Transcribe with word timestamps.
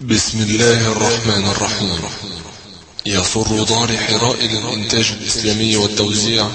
بسم 0.00 0.38
الله 0.42 0.92
الرحمن 0.92 1.44
الرحيم. 1.44 1.98
يسر 3.06 3.64
دار 3.64 3.96
حراء 3.96 4.36
للإنتاج 4.36 5.12
الإسلامي 5.20 5.76
والتوزيع 5.76 6.46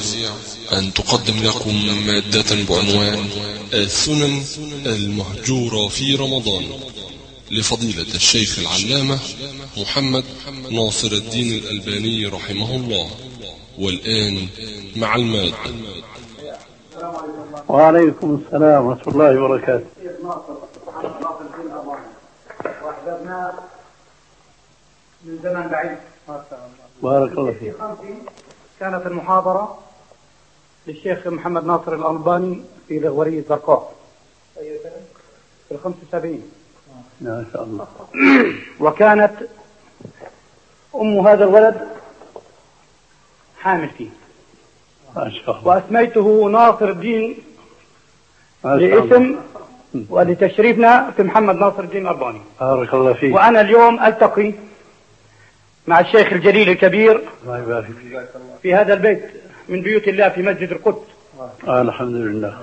أن 0.74 0.94
تقدم 0.94 1.44
لكم 1.44 1.86
مادة 2.08 2.64
بعنوان 2.70 3.30
السنن 3.74 4.44
المهجورة 4.86 5.88
في 5.88 6.16
رمضان 6.16 6.64
لفضيلة 7.52 8.16
الشيخ 8.16 8.60
العلامة 8.60 9.20
محمد 9.78 10.24
ناصر 10.72 11.12
الدين 11.12 11.58
الألباني 11.58 12.26
رحمه 12.26 12.76
الله. 12.76 13.10
والآن 13.80 14.48
مع 14.96 15.16
المادة. 15.16 15.56
وعليكم 17.70 18.42
السلام 18.46 18.86
ورحمة 18.86 19.14
الله 19.14 19.42
وبركاته. 19.42 19.86
من 25.24 25.40
زمن 25.44 25.68
بعيد. 25.68 25.98
بارك 27.04 27.32
الله 27.32 27.52
في 27.52 27.60
فيك 27.60 27.78
خمسين 27.78 28.26
كانت 28.80 29.06
المحاضرة 29.06 29.80
للشيخ 30.88 31.28
محمد 31.28 31.66
ناصر 31.66 31.94
الألباني 31.96 32.64
في 32.88 32.98
الغورية 32.98 33.40
الزرقاء. 33.40 33.94
في 35.68 35.72
الخمس 35.72 35.96
وسبعين 36.08 36.52
ما 37.22 37.46
شاء 37.54 37.64
الله. 37.64 37.88
وكانت 38.86 39.34
أم 40.96 41.28
هذا 41.28 41.44
الولد 41.44 41.88
حامل 43.60 43.90
فيه 43.90 44.10
ما 45.16 45.30
شاء 45.30 45.60
الله. 45.60 45.68
وأسميته 45.68 46.50
ناصر 46.50 46.90
الدين 46.90 47.44
ما 48.64 48.80
شاء 48.80 48.88
الله. 48.88 49.06
لاسم 49.06 49.40
ولتشريفنا 50.10 51.12
في 51.18 51.24
محمد 51.24 51.56
ناصر 51.56 51.80
الدين 51.80 52.08
الألباني. 52.08 52.42
بارك 52.62 52.94
الله 52.94 53.14
فيك. 53.14 53.36
وأنا 53.36 53.62
اليوم 53.62 54.04
ألتقي 54.04 54.54
مع 55.88 56.00
الشيخ 56.00 56.34
الجليل 56.34 56.70
الكبير 56.70 57.22
الله 57.44 57.60
يبارك 57.60 57.86
فيك. 57.86 58.22
في 58.62 58.76
هذا 58.76 58.94
البيت 58.94 59.24
من 59.70 59.82
بيوت 59.82 60.08
الله 60.08 60.30
في 60.30 60.42
مسجد 60.42 60.72
القدس. 60.72 61.08
آه 61.68 61.82
الحمد 61.82 62.16
لله. 62.16 62.54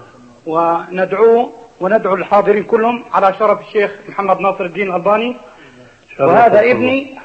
وندعوه 0.46 1.52
وندعو 1.80 2.14
الحاضرين 2.14 2.62
كلهم 2.62 3.04
على 3.12 3.34
شرف 3.38 3.60
الشيخ 3.60 3.90
محمد 4.08 4.40
ناصر 4.40 4.64
الدين 4.64 4.88
الألباني. 4.90 5.36
وهذا 6.20 6.60
الله. 6.60 6.70
ابني 6.70 7.18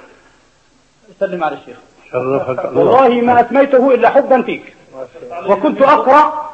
سلم 1.19 1.43
على 1.43 1.55
الشيخ. 1.55 1.77
شرفك 2.11 2.65
الله. 2.65 2.79
والله 2.79 3.21
ما 3.21 3.41
أسميته 3.41 3.93
إلا 3.93 4.09
حبا 4.09 4.41
فيك. 4.41 4.73
وكنت 5.47 5.81
أقرأ 5.81 6.52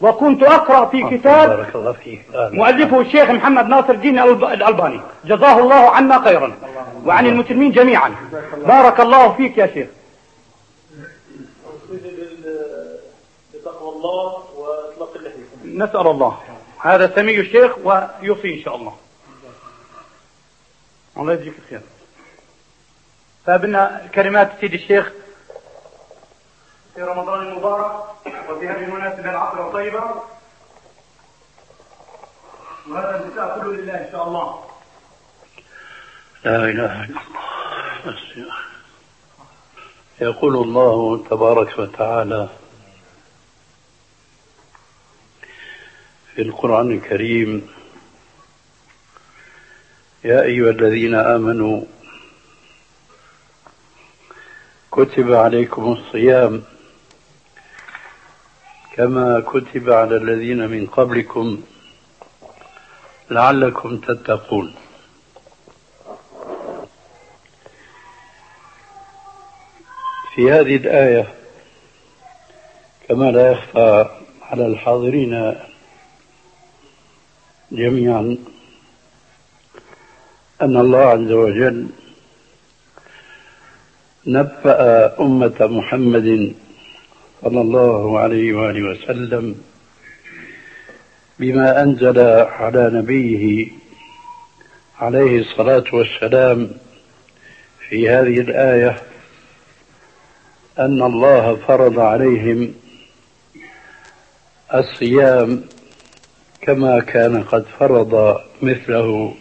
وكنت 0.00 0.42
أقرأ 0.42 0.86
في 0.86 1.18
كتاب 1.18 1.48
بارك 1.48 1.76
الله 1.76 1.92
فيك. 1.92 2.22
مؤلفه 2.34 3.00
الشيخ 3.00 3.30
محمد 3.30 3.66
ناصر 3.66 3.90
الدين 3.90 4.22
الألب- 4.22 4.44
الألباني. 4.44 5.00
جزاه 5.24 5.58
الله 5.58 5.90
عنا 5.90 6.24
خيرا. 6.24 6.52
وعن 7.04 7.26
المسلمين 7.26 7.72
جميعا. 7.72 8.14
بارك 8.56 9.00
الله 9.00 9.32
فيك 9.32 9.58
يا 9.58 9.66
شيخ. 9.66 9.88
بتقوى 13.54 13.92
الله 13.96 14.42
وإطلاق 14.56 15.12
اللحيه 15.16 15.44
نسأل 15.64 16.06
الله. 16.06 16.38
هذا 16.78 17.12
سمي 17.16 17.40
الشيخ 17.40 17.78
ويوصي 17.84 18.54
إن 18.58 18.62
شاء 18.64 18.76
الله. 18.76 18.94
الله 21.18 21.32
يجزيك 21.32 21.54
الخير. 21.64 21.80
فبنا 23.46 24.00
كلمات 24.14 24.50
سيد 24.60 24.74
الشيخ 24.74 25.12
في 26.94 27.02
رمضان 27.02 27.40
المبارك. 27.46 28.15
وفي 28.50 28.68
هذه 28.68 28.84
المناسبة 28.84 29.30
العطرة 29.30 29.66
الطيبة. 29.66 30.04
وهذا 32.88 33.24
النساء 33.24 33.60
كله 33.60 33.72
لله 33.72 33.94
إن 33.94 34.12
شاء 34.12 34.28
الله. 34.28 34.64
لا 36.44 36.64
إله 36.64 37.04
إلا 37.04 37.20
الله. 38.06 38.54
يقول 40.20 40.56
الله 40.56 41.24
تبارك 41.30 41.78
وتعالى 41.78 42.48
في 46.34 46.42
القرآن 46.42 46.92
الكريم 46.92 47.68
يا 50.24 50.42
أيها 50.42 50.70
الذين 50.70 51.14
آمنوا 51.14 51.84
كتب 54.92 55.32
عليكم 55.32 55.92
الصيام 55.92 56.64
كما 58.96 59.40
كتب 59.40 59.90
على 59.90 60.16
الذين 60.16 60.68
من 60.70 60.86
قبلكم 60.86 61.60
لعلكم 63.30 63.96
تتقون. 63.98 64.74
في 70.34 70.50
هذه 70.52 70.76
الآية 70.76 71.34
كما 73.08 73.30
لا 73.30 73.52
يخفى 73.52 74.08
على 74.42 74.66
الحاضرين 74.66 75.54
جميعا 77.72 78.36
أن 80.62 80.76
الله 80.76 80.98
عز 80.98 81.30
وجل 81.32 81.86
نبأ 84.26 85.20
أمة 85.20 85.56
محمد 85.60 86.54
صلى 87.46 87.60
الله 87.60 88.18
عليه 88.18 88.52
وآله 88.54 88.82
وسلم 88.90 89.54
بما 91.38 91.82
أنزل 91.82 92.18
على 92.60 92.90
نبيه 92.94 93.68
عليه 95.00 95.40
الصلاة 95.40 95.84
والسلام 95.92 96.70
في 97.88 98.08
هذه 98.08 98.40
الآية 98.40 98.96
أن 100.78 101.02
الله 101.02 101.56
فرض 101.56 101.98
عليهم 101.98 102.74
الصيام 104.74 105.64
كما 106.60 107.00
كان 107.00 107.42
قد 107.42 107.64
فرض 107.78 108.40
مثله 108.62 109.34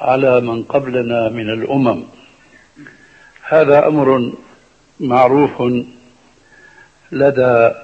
على 0.00 0.40
من 0.40 0.62
قبلنا 0.62 1.28
من 1.28 1.50
الأمم. 1.50 2.04
هذا 3.42 3.86
أمر 3.86 4.32
معروف 5.00 5.62
لدى 7.14 7.74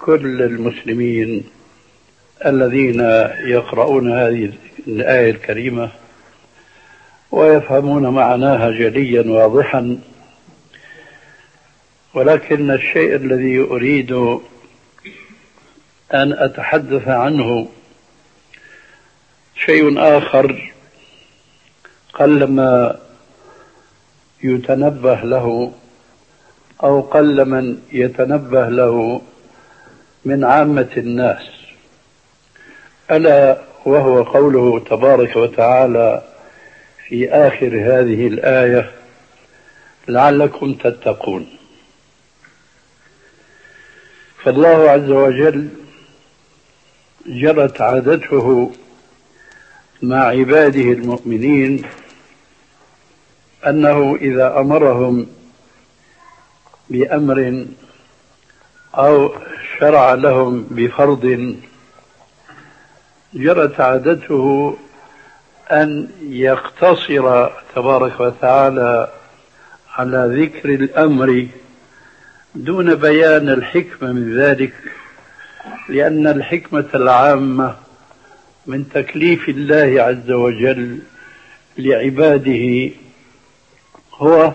كل 0.00 0.42
المسلمين 0.42 1.44
الذين 2.46 3.00
يقرؤون 3.44 4.12
هذه 4.12 4.52
الآية 4.86 5.30
الكريمة 5.30 5.90
ويفهمون 7.30 8.06
معناها 8.08 8.70
جليا 8.70 9.22
واضحا. 9.22 9.98
ولكن 12.14 12.70
الشيء 12.70 13.16
الذي 13.16 13.60
أريد 13.60 14.12
أن 16.14 16.32
أتحدث 16.32 17.08
عنه 17.08 17.68
شيء 19.66 19.94
آخر. 19.98 20.72
قلما 22.14 23.00
يتنبه 24.42 25.20
له 25.20 25.72
أو 26.82 27.00
قل 27.00 27.44
من 27.48 27.78
يتنبه 27.92 28.68
له 28.68 29.22
من 30.24 30.44
عامة 30.44 30.88
الناس. 30.96 31.50
ألا 33.10 33.62
وهو 33.84 34.22
قوله 34.22 34.78
تبارك 34.80 35.36
وتعالى 35.36 36.22
في 37.08 37.30
آخر 37.30 37.66
هذه 37.66 38.26
الآية 38.26 38.90
لعلكم 40.08 40.74
تتقون. 40.74 41.46
فالله 44.42 44.90
عز 44.90 45.10
وجل 45.10 45.68
جرت 47.26 47.80
عادته 47.80 48.72
مع 50.02 50.24
عباده 50.24 50.82
المؤمنين 50.82 51.82
أنه 53.66 54.16
إذا 54.20 54.58
أمرهم 54.58 55.26
بأمر 56.90 57.66
أو 58.94 59.34
شرع 59.78 60.14
لهم 60.14 60.66
بفرض 60.70 61.54
جرت 63.34 63.80
عادته 63.80 64.76
أن 65.72 66.08
يقتصر 66.22 67.50
تبارك 67.74 68.20
وتعالى 68.20 69.12
على 69.96 70.42
ذكر 70.42 70.68
الأمر 70.68 71.46
دون 72.54 72.94
بيان 72.94 73.48
الحكمة 73.48 74.12
من 74.12 74.38
ذلك 74.38 74.72
لأن 75.88 76.26
الحكمة 76.26 76.86
العامة 76.94 77.76
من 78.66 78.88
تكليف 78.88 79.48
الله 79.48 80.02
عز 80.02 80.30
وجل 80.30 80.98
لعباده 81.78 82.90
هو 84.14 84.52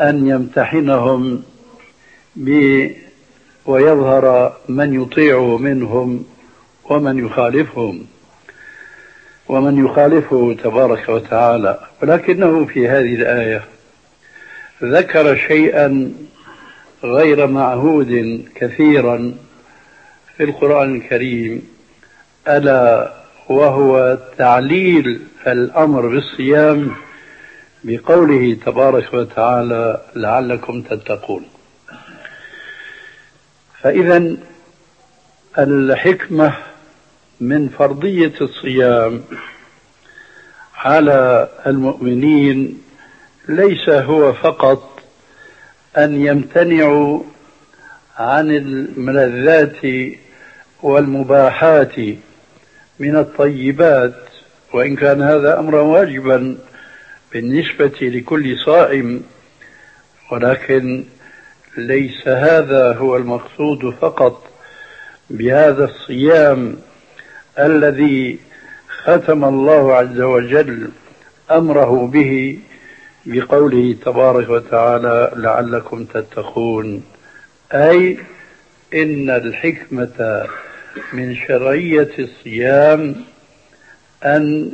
أن 0.00 0.28
يمتحنهم 0.28 1.42
ب 2.36 2.50
ويظهر 3.66 4.56
من 4.68 5.02
يطيعه 5.02 5.58
منهم 5.58 6.24
ومن 6.84 7.26
يخالفهم 7.26 8.06
ومن 9.48 9.84
يخالفه 9.84 10.56
تبارك 10.64 11.08
وتعالى. 11.08 11.78
ولكنه 12.02 12.64
في 12.64 12.88
هذه 12.88 13.14
الآية 13.14 13.64
ذكر 14.82 15.36
شيئا 15.36 16.12
غير 17.04 17.46
معهود 17.46 18.42
كثيرا 18.54 19.34
في 20.36 20.44
القرآن 20.44 20.94
الكريم 20.94 21.62
ألا 22.48 23.12
وهو 23.48 24.18
تعليل 24.38 25.20
الأمر 25.46 26.06
بالصيام 26.08 26.90
بقوله 27.86 28.56
تبارك 28.66 29.14
وتعالى 29.14 30.00
لعلكم 30.16 30.82
تتقون. 30.82 31.44
فإذا 33.82 34.36
الحكمة 35.58 36.54
من 37.40 37.68
فرضية 37.68 38.32
الصيام 38.40 39.22
على 40.76 41.48
المؤمنين 41.66 42.82
ليس 43.48 43.88
هو 43.88 44.32
فقط 44.32 45.00
أن 45.98 46.26
يمتنعوا 46.26 47.22
عن 48.18 48.50
الملذات 48.50 49.76
والمباحات 50.82 51.98
من 52.98 53.16
الطيبات 53.16 54.22
وإن 54.72 54.96
كان 54.96 55.22
هذا 55.22 55.58
أمرا 55.58 55.80
واجبا 55.80 56.58
بالنسبة 57.32 57.98
لكل 58.02 58.58
صائم 58.58 59.22
ولكن 60.32 61.04
ليس 61.76 62.28
هذا 62.28 62.92
هو 62.92 63.16
المقصود 63.16 63.94
فقط 64.00 64.46
بهذا 65.30 65.84
الصيام 65.84 66.76
الذي 67.58 68.38
ختم 69.02 69.44
الله 69.44 69.94
عز 69.94 70.20
وجل 70.20 70.88
أمره 71.50 72.06
به 72.06 72.58
بقوله 73.26 73.96
تبارك 74.04 74.48
وتعالى 74.48 75.32
لعلكم 75.36 76.04
تتقون. 76.04 77.04
أي 77.72 78.18
إن 78.94 79.30
الحكمة 79.30 80.46
من 81.12 81.36
شرعية 81.36 82.10
الصيام 82.18 83.14
أن 84.24 84.72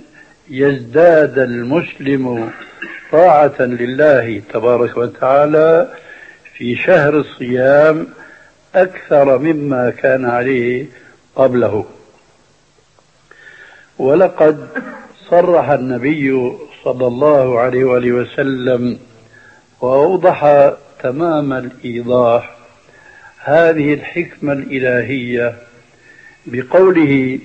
يزداد 0.50 1.38
المسلم 1.38 2.50
طاعة 3.12 3.60
لله 3.60 4.42
تبارك 4.52 4.96
وتعالى 4.96 5.88
في 6.54 6.76
شهر 6.76 7.16
الصيام 7.16 8.06
أكثر 8.74 9.38
مما 9.38 9.90
كان 9.90 10.24
عليه 10.24 10.86
قبله. 11.36 11.86
ولقد 13.98 14.68
صرح 15.30 15.70
النبي 15.70 16.52
صلى 16.84 17.06
الله 17.06 17.58
عليه 17.60 17.84
وآله 17.84 18.12
وسلم 18.12 18.98
وأوضح 19.80 20.70
تمام 21.02 21.52
الإيضاح. 21.52 22.56
هذه 23.38 23.94
الحكمة 23.94 24.52
الإلهية 24.52 25.56
بقوله 26.46 27.38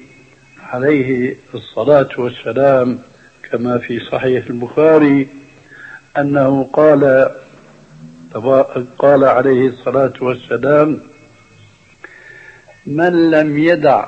عليه 0.74 1.36
الصلاة 1.54 2.10
والسلام 2.18 3.00
كما 3.52 3.78
في 3.78 4.00
صحيح 4.00 4.46
البخاري 4.46 5.28
أنه 6.18 6.69
قال 6.74 7.31
قال 9.00 9.24
عليه 9.24 9.68
الصلاة 9.68 10.14
والسلام 10.22 11.00
من 12.86 13.31
لم 13.31 13.58
يدع 13.58 14.06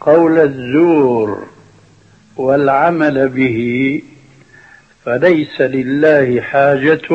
قول 0.00 0.38
الزور 0.38 1.46
والعمل 2.36 3.28
به 3.28 4.02
فليس 5.04 5.60
لله 5.60 6.40
حاجة 6.40 7.08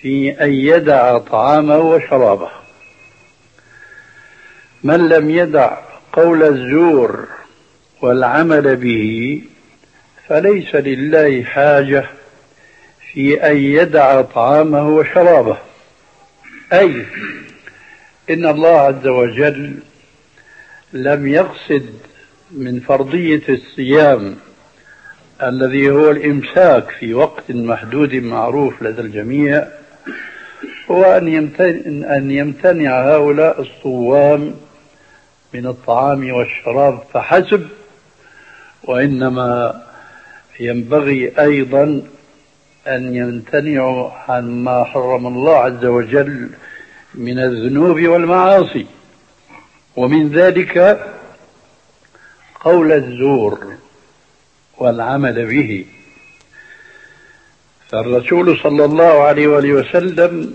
في 0.00 0.30
أن 0.40 0.52
يدع 0.52 1.18
طعامه 1.18 1.78
وشرابه. 1.78 2.50
من 4.84 5.08
لم 5.08 5.30
يدع 5.30 5.87
قول 6.18 6.42
الزور 6.42 7.28
والعمل 8.02 8.76
به 8.76 9.42
فليس 10.28 10.74
لله 10.74 11.42
حاجة 11.42 12.04
في 13.12 13.50
أن 13.50 13.56
يدع 13.56 14.22
طعامه 14.22 14.88
وشرابه. 14.88 15.58
أي 16.72 17.06
إن 18.30 18.46
الله 18.46 18.80
عز 18.80 19.06
وجل 19.06 19.74
لم 20.92 21.26
يقصد 21.26 21.86
من 22.50 22.80
فرضية 22.80 23.42
الصيام 23.48 24.36
الذي 25.42 25.90
هو 25.90 26.10
الإمساك 26.10 26.90
في 26.90 27.14
وقت 27.14 27.50
محدود 27.50 28.14
معروف 28.14 28.82
لدى 28.82 29.00
الجميع 29.00 29.64
هو 30.90 31.04
أن 31.04 32.30
يمتنع, 32.30 33.00
هؤلاء 33.00 33.60
الصوام 33.60 34.54
من 35.54 35.66
الطعام 35.66 36.32
والشراب 36.32 37.02
فحسب 37.12 37.68
وإنما 38.84 39.82
ينبغي 40.60 41.32
أيضا 41.40 42.02
أن 42.86 43.14
يمتنعوا 43.14 44.10
عن 44.28 44.64
ما 44.64 44.84
حرم 44.84 45.26
الله 45.26 45.56
عز 45.56 45.84
وجل 45.84 46.50
من 47.14 47.38
الذنوب 47.38 48.00
والمعاصي. 48.00 48.86
ومن 49.96 50.32
ذلك 50.32 51.06
قول 52.60 52.92
الزور 52.92 53.74
والعمل 54.78 55.46
به. 55.46 55.86
فالرسول 57.88 58.58
صلى 58.62 58.84
الله 58.84 59.22
عليه 59.22 59.46
وآله 59.46 59.72
وسلم 59.72 60.54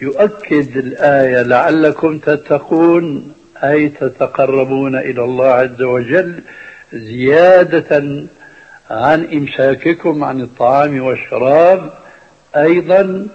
يؤكد 0.00 0.76
الآية 0.76 1.42
لعلكم 1.42 2.18
تتقون. 2.18 3.34
أي 3.64 3.88
تتقربون 3.88 4.96
إلى 4.96 5.24
الله 5.24 5.46
عز 5.46 5.82
وجل 5.82 6.42
زيادة 6.92 8.26
عن 8.90 9.24
إمساككم 9.24 10.24
عن 10.24 10.40
الطعام 10.40 11.02
والشراب 11.02 11.92
أيضا 12.56 13.26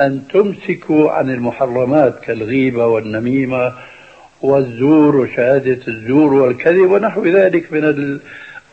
أن 0.00 0.22
تمسكوا 0.32 1.10
عن 1.10 1.30
المحرمات 1.30 2.20
كالغيبة 2.20 2.86
والنميمة 2.86 3.72
والزور 4.42 5.16
وشهادة 5.16 5.80
الزور 5.88 6.34
والكذب 6.34 6.90
ونحو 6.90 7.26
ذلك 7.26 7.72
من 7.72 7.84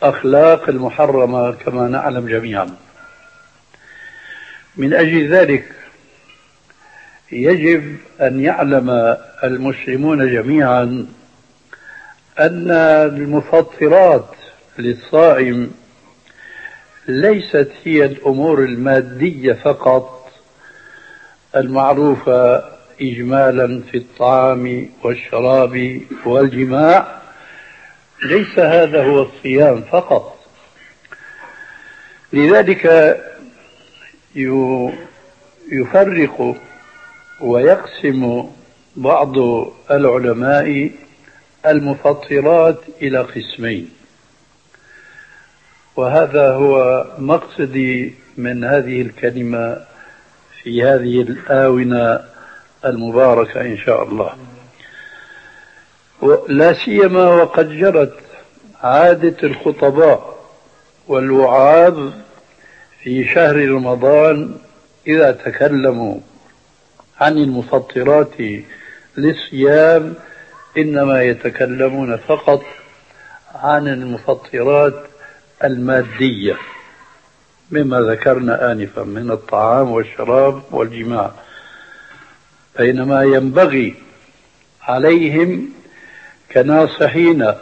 الأخلاق 0.02 0.68
المحرمة 0.68 1.50
كما 1.50 1.88
نعلم 1.88 2.28
جميعا. 2.28 2.68
من 4.76 4.94
أجل 4.94 5.28
ذلك 5.28 5.64
يجب 7.32 7.96
أن 8.20 8.40
يعلم 8.40 9.16
المسلمون 9.44 10.32
جميعا 10.32 11.06
أن 12.40 12.70
المفطرات 12.70 14.30
للصائم 14.78 15.70
ليست 17.08 17.70
هي 17.84 18.04
الأمور 18.04 18.58
المادية 18.64 19.52
فقط 19.52 20.30
المعروفة 21.56 22.64
إجمالا 23.00 23.82
في 23.90 23.98
الطعام 23.98 24.88
والشراب 25.02 26.00
والجماع 26.24 27.18
ليس 28.24 28.58
هذا 28.58 29.04
هو 29.04 29.22
الصيام 29.22 29.82
فقط. 29.82 30.38
لذلك 32.32 33.16
يفرق 35.72 36.56
ويقسم 37.40 38.50
بعض 38.96 39.34
العلماء 39.90 40.90
المفطرات 41.66 42.78
إلى 43.02 43.18
قسمين. 43.18 43.90
وهذا 45.96 46.52
هو 46.52 47.06
مقصدي 47.18 48.14
من 48.36 48.64
هذه 48.64 49.02
الكلمة 49.02 49.84
في 50.62 50.82
هذه 50.82 51.20
الآونة 51.20 52.20
المباركة 52.84 53.60
إن 53.60 53.78
شاء 53.78 54.02
الله. 54.02 54.32
لا 56.48 56.72
سيما 56.72 57.28
وقد 57.28 57.68
جرت 57.70 58.14
عادة 58.82 59.36
الخطباء 59.42 60.38
والوعاظ 61.08 62.10
في 63.02 63.24
شهر 63.34 63.68
رمضان 63.68 64.54
إذا 65.06 65.32
تكلموا 65.32 66.20
عن 67.20 67.38
المفطرات 67.38 68.34
للصيام 69.16 70.14
إنما 70.78 71.22
يتكلمون 71.22 72.16
فقط 72.16 72.62
عن 73.54 73.88
المفطرات 73.88 74.94
المادية 75.64 76.56
مما 77.70 78.00
ذكرنا 78.00 78.72
آنفا 78.72 79.02
من 79.02 79.30
الطعام 79.30 79.90
والشراب 79.90 80.62
والجماع. 80.70 81.32
بينما 82.78 83.22
ينبغي 83.22 83.94
عليهم 84.82 85.70
كناصحين 86.52 87.52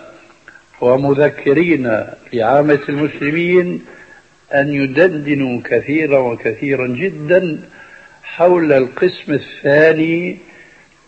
ومذكرين 0.80 2.06
لعامة 2.32 2.80
المسلمين 2.88 3.84
أن 4.54 4.68
يدندنوا 4.74 5.60
كثيرا 5.64 6.18
وكثيرا 6.18 6.86
جدا 6.86 7.60
حول 8.26 8.72
القسم 8.72 9.32
الثاني 9.32 10.38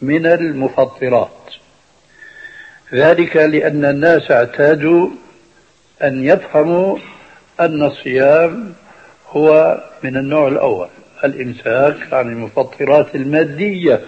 من 0.03 0.27
المفطرات 0.27 1.31
ذلك 2.95 3.37
لأن 3.37 3.85
الناس 3.85 4.31
اعتادوا 4.31 5.11
أن 6.03 6.25
يفهموا 6.25 6.99
أن 7.61 7.83
الصيام 7.83 8.73
هو 9.31 9.81
من 10.03 10.17
النوع 10.17 10.49
الأول 10.49 10.89
الإمساك 11.25 12.13
عن 12.13 12.29
المفطرات 12.29 13.15
المادية 13.15 14.01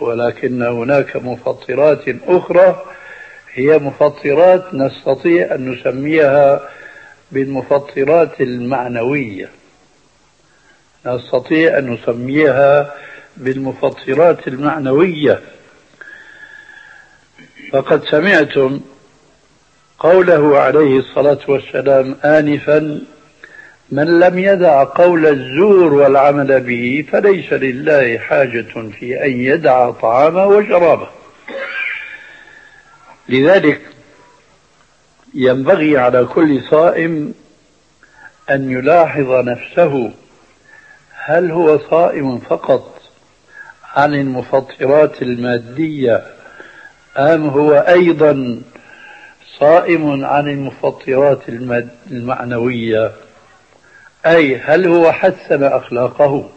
ولكن 0.00 0.62
هناك 0.62 1.16
مفطرات 1.16 2.04
أخرى 2.26 2.82
هي 3.54 3.78
مفطرات 3.78 4.74
نستطيع 4.74 5.54
أن 5.54 5.70
نسميها 5.70 6.60
بالمفطرات 7.32 8.40
المعنوية. 8.40 9.48
نستطيع 11.06 11.78
أن 11.78 11.90
نسميها 11.90 12.94
بالمفطرات 13.36 14.48
المعنوية. 14.48 15.40
فقد 17.72 18.04
سمعتم 18.04 18.80
قوله 19.98 20.58
عليه 20.58 20.98
الصلاة 20.98 21.38
والسلام 21.48 22.16
آنفا 22.24 23.00
من 23.90 24.20
لم 24.20 24.38
يدع 24.38 24.84
قول 24.84 25.26
الزور 25.26 25.94
والعمل 25.94 26.60
به 26.60 27.04
فليس 27.12 27.52
لله 27.52 28.18
حاجة 28.18 28.90
في 29.00 29.24
أن 29.24 29.40
يدع 29.40 29.90
طعامه 29.90 30.46
وشرابه. 30.46 31.08
لذلك 33.28 33.80
ينبغي 35.34 35.98
على 35.98 36.24
كل 36.24 36.62
صائم 36.70 37.34
أن 38.50 38.70
يلاحظ 38.70 39.30
نفسه 39.32 40.12
هل 41.24 41.50
هو 41.50 41.78
صائم 41.90 42.38
فقط 42.38 43.00
عن 43.96 44.14
المفطرات 44.14 45.22
المادية 45.22 46.22
أم 47.18 47.48
هو 47.48 47.72
أيضا 47.72 48.60
صائم 49.58 50.24
عن 50.24 50.48
المفطرات 50.48 51.48
المعنوية؟ 52.10 53.12
أي 54.26 54.56
هل 54.56 54.86
هو 54.86 55.12
حسن 55.12 55.64
أخلاقه 55.64 56.50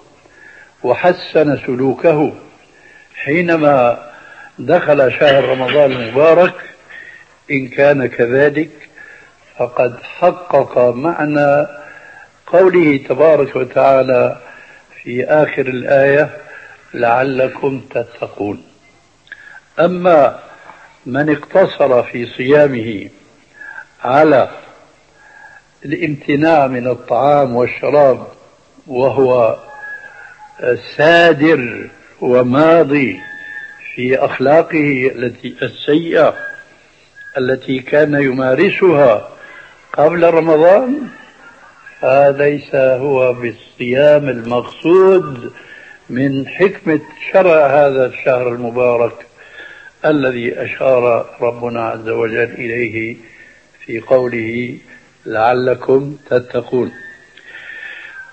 وحسن 0.84 1.58
سلوكه 1.58 2.34
حينما 3.16 3.98
دخل 4.60 5.12
شهر 5.12 5.50
رمضان 5.50 5.92
المبارك؟ 5.92 6.54
إن 7.52 7.68
كان 7.68 8.06
كذلك 8.06 8.70
فقد 9.58 10.04
حقق 10.04 10.78
معنى 10.78 11.68
قوله 12.48 12.98
تبارك 13.10 13.56
وتعالى 13.56 14.45
في 15.06 15.26
آخر 15.26 15.68
الآية 15.68 16.38
لعلكم 16.94 17.80
تتقون. 17.80 18.64
أما 19.80 20.40
من 21.06 21.30
اقتصر 21.30 22.04
في 22.04 22.26
صيامه 22.26 23.10
على 24.04 24.50
الامتناع 25.86 26.68
من 26.68 26.88
الطعام 26.88 27.56
والشراب 27.56 28.28
وهو 28.88 29.58
سادر 30.96 31.90
وماضي 32.22 33.20
في 33.96 34.18
أخلاقه 34.18 35.12
التي 35.16 35.56
السيئة 35.62 36.36
التي 37.38 37.80
كان 37.80 38.14
يمارسها 38.22 39.30
قبل 39.94 40.34
رمضان 40.34 41.08
فليس 42.06 42.76
هو 42.76 43.34
بالصيام 43.34 44.30
المقصود 44.30 45.52
من 46.10 46.48
حكمة 46.48 47.00
شرع 47.32 47.68
هذا 47.68 48.06
الشهر 48.06 48.48
المبارك 48.48 49.26
الذي 50.06 50.64
أشار 50.64 51.30
ربنا 51.42 51.88
عز 51.88 52.10
وجل 52.10 52.52
إليه 52.52 53.18
في 53.86 54.00
قوله 54.00 54.78
لعلكم 55.26 56.18
تتقون. 56.30 56.92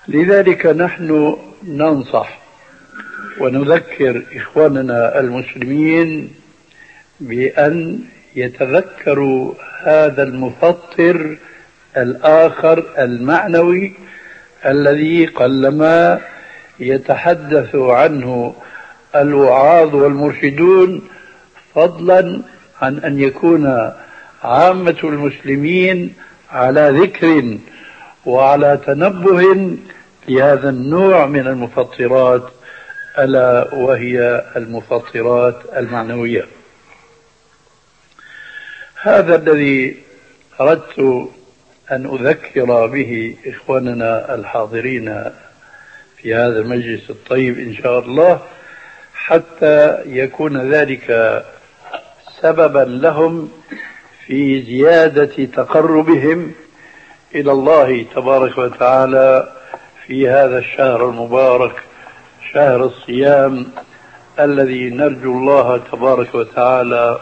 لذلك 0.07 0.65
نحن 0.65 1.37
ننصح 1.63 2.39
ونذكر 3.39 4.23
إخواننا 4.35 5.19
المسلمين 5.19 6.33
بأن 7.19 7.99
يتذكروا 8.35 9.53
هذا 9.83 10.23
المفطر 10.23 11.37
الآخر 11.97 12.83
المعنوي 12.97 13.93
الذي 14.65 15.25
قلما 15.25 16.21
يتحدث 16.79 17.75
عنه 17.75 18.55
الوعاظ 19.15 19.95
والمرشدون 19.95 21.01
فضلا 21.75 22.41
عن 22.81 22.97
أن 22.97 23.19
يكون 23.19 23.91
عامة 24.43 24.97
المسلمين 25.03 26.13
على 26.51 26.89
ذكر 27.01 27.57
وعلى 28.25 28.79
تنبه 28.85 29.77
لهذا 30.27 30.69
النوع 30.69 31.25
من 31.25 31.47
المفطرات 31.47 32.43
ألا 33.19 33.73
وهي 33.73 34.45
المفطرات 34.55 35.55
المعنوية. 35.77 36.45
هذا 39.01 39.35
الذي 39.35 39.97
أردت 40.61 41.29
أن 41.91 42.05
أذكر 42.05 42.87
به 42.87 43.35
إخواننا 43.47 44.35
الحاضرين 44.35 45.23
في 46.17 46.35
هذا 46.35 46.59
المجلس 46.59 47.09
الطيب 47.09 47.59
إن 47.59 47.73
شاء 47.75 47.99
الله 47.99 48.39
حتى 49.13 49.97
يكون 50.05 50.71
ذلك 50.71 51.43
سببا 52.41 52.79
لهم 52.79 53.51
في 54.25 54.61
زيادة 54.61 55.45
تقربهم 55.45 56.51
إلى 57.35 57.51
الله 57.51 58.05
تبارك 58.15 58.57
وتعالى 58.57 59.53
في 60.07 60.29
هذا 60.29 60.57
الشهر 60.59 61.09
المبارك 61.09 61.75
شهر 62.53 62.83
الصيام 62.83 63.65
الذي 64.39 64.89
نرجو 64.89 65.37
الله 65.37 65.77
تبارك 65.91 66.35
وتعالى 66.35 67.19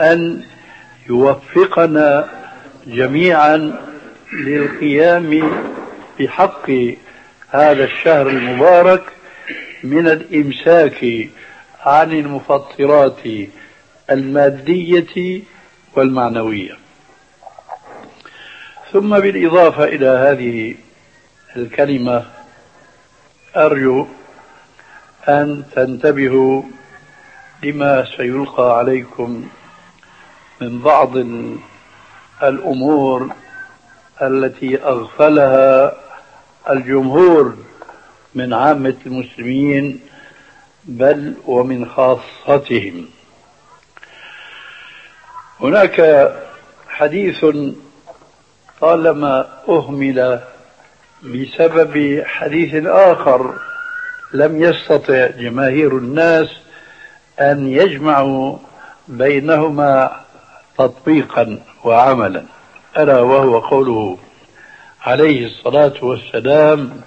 أن 0.00 0.42
يوفقنا 1.08 2.41
جميعا 2.86 3.80
للقيام 4.32 5.50
بحق 6.20 6.70
هذا 7.50 7.84
الشهر 7.84 8.28
المبارك 8.28 9.02
من 9.84 10.08
الإمساك 10.08 11.28
عن 11.80 12.12
المفطرات 12.12 13.20
المادية 14.10 15.42
والمعنوية. 15.96 16.78
ثم 18.92 19.18
بالإضافة 19.18 19.84
إلى 19.84 20.06
هذه 20.06 20.74
الكلمة 21.56 22.24
أرجو 23.56 24.06
أن 25.28 25.62
تنتبهوا 25.74 26.62
لما 27.62 28.06
سيلقى 28.16 28.78
عليكم 28.78 29.48
من 30.60 30.78
بعض 30.78 31.16
الأمور 32.42 33.30
التي 34.22 34.82
أغفلها 34.82 35.92
الجمهور 36.70 37.56
من 38.34 38.52
عامة 38.52 38.96
المسلمين 39.06 40.00
بل 40.84 41.34
ومن 41.46 41.86
خاصتهم. 41.88 43.08
هناك 45.60 46.28
حديث 46.88 47.46
طالما 48.80 49.48
أهمل 49.68 50.40
بسبب 51.22 52.22
حديث 52.26 52.86
آخر 52.86 53.54
لم 54.32 54.62
يستطع 54.62 55.26
جماهير 55.26 55.98
الناس 55.98 56.48
أن 57.40 57.66
يجمعوا 57.66 58.58
بينهما 59.08 60.20
تطبيقا. 60.78 61.58
وعملا. 61.84 62.44
ألا 62.98 63.20
وهو 63.20 63.58
قوله 63.58 64.18
عليه 65.02 65.46
الصلاة 65.46 65.94
والسلام 66.02 67.00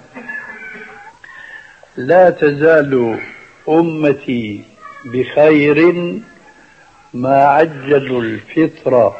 لا 1.98 2.29
تزال 2.29 3.20
أمتي 3.70 4.63
بخير 5.05 5.94
ما 7.13 7.46
عجلوا 7.46 8.22
الفطر 8.22 9.13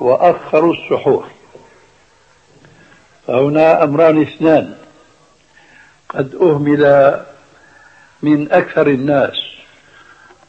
وأخروا 0.00 0.74
السحور. 0.74 1.26
فهنا 3.26 3.84
أمران 3.84 4.20
اثنان. 4.22 4.74
قد 6.08 6.34
أهمل 6.34 7.20
من 8.22 8.52
أكثر 8.52 8.86
الناس. 8.86 9.44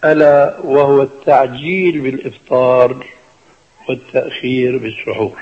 ألا 0.04 0.60
وهو 0.64 1.02
التعجيل 1.02 2.02
بالإفطار. 2.02 3.06
والتأخير 3.90 4.78
بالسحور 4.78 5.40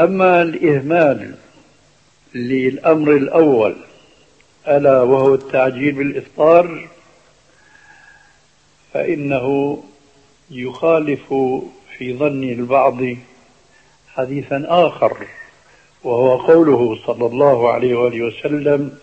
أما 0.00 0.42
الإهمال 0.42 1.34
للأمر 2.34 3.12
الأول 3.12 3.76
ألا 4.68 5.02
وهو 5.02 5.34
التعجيل 5.34 5.92
بالإفطار 5.92 6.88
فإنه 8.92 9.78
يخالف 10.50 11.34
في 11.98 12.14
ظن 12.14 12.42
البعض 12.42 12.98
حديثا 14.14 14.64
آخر 14.68 15.26
وهو 16.04 16.36
قوله 16.36 16.98
صلى 17.06 17.26
الله 17.26 17.72
عليه 17.72 17.94
وآله 17.94 18.22
وسلم 18.24 18.98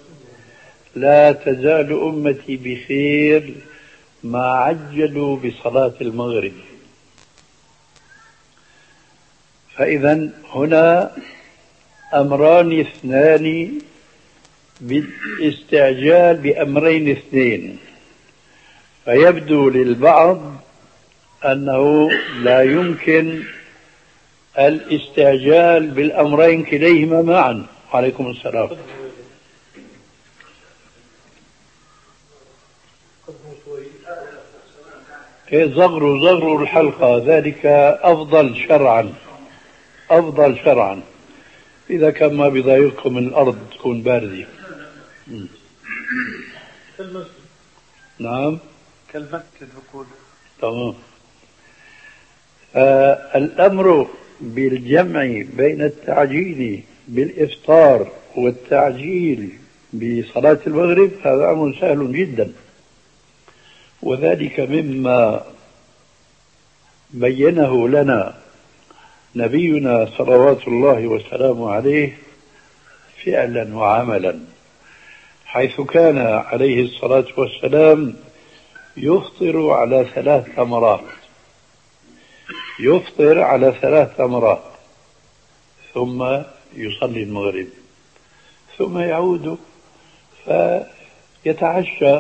لا 0.96 1.32
تزال 1.32 1.94
أمتي 2.02 2.58
بخير 2.58 3.54
ما 4.24 4.52
عجلوا 4.52 5.38
بصلاة 5.38 5.94
المغرب. 6.02 6.54
فإذا 9.78 10.30
هنا 10.54 11.12
أمران 12.14 12.80
اثنان 12.80 13.72
بالاستعجال 14.82 16.38
بأمرين 16.38 17.10
اثنين. 17.12 17.78
فيبدو 19.06 19.70
للبعض 19.70 20.42
أنه 21.46 22.10
لا 22.42 22.62
يمكن 22.62 23.44
الاستعجال 24.60 25.88
بالأمرين 25.88 26.64
كليهما 26.64 27.22
معا. 27.22 27.66
عليكم 27.94 28.28
السلام. 28.28 28.70
إيه 35.54 35.76
صغروا 35.76 36.20
صغروا 36.20 36.62
الحلقة. 36.62 37.18
ذلك 37.18 37.66
أفضل 38.02 38.56
شرعا. 38.68 39.14
أفضل 40.12 40.58
شرعا. 40.66 41.02
إذا 41.90 42.10
كان 42.10 42.34
ما 42.34 42.50
بضايقكم 42.50 43.18
الأرض 43.18 43.58
تكون 43.72 44.02
باردة. 44.02 44.48
نعم. 48.20 48.60
كالمسجد 49.14 49.70
بقول. 49.92 50.06
تمام. 50.62 50.94
الأمر 53.36 54.08
بالجمع 54.42 55.44
بين 55.58 55.82
التعجيل 55.82 56.84
بالإفطار 57.08 58.12
والتعجيل 58.36 59.50
بصلاة 59.94 60.60
المغرب 60.68 61.12
هذا 61.24 61.52
أمر 61.52 61.78
سهل 61.82 62.14
جدا. 62.14 62.52
وذلك 64.02 64.60
مما 64.60 65.44
بينه 67.14 67.90
لنا 67.90 68.38
نبينا 69.38 70.10
صلوات 70.18 70.68
الله 70.68 71.08
وسلامه 71.08 71.72
عليه 71.72 72.18
فعلا 73.26 73.76
وعملا 73.76 74.40
حيث 75.46 75.82
كان 75.82 76.18
عليه 76.18 76.84
الصلاة 76.84 77.26
والسلام 77.38 78.16
يفطر 78.98 79.70
على 79.70 80.08
ثلاث 80.16 80.46
ثمرات 80.56 81.02
يفطر 82.80 83.42
على 83.42 83.74
ثلاث 83.82 84.16
ثمرات 84.18 84.64
ثم 85.94 86.42
يصلي 86.76 87.24
المغرب 87.24 87.68
ثم 88.78 88.98
يعود 88.98 89.58
فيتعشى 90.46 92.16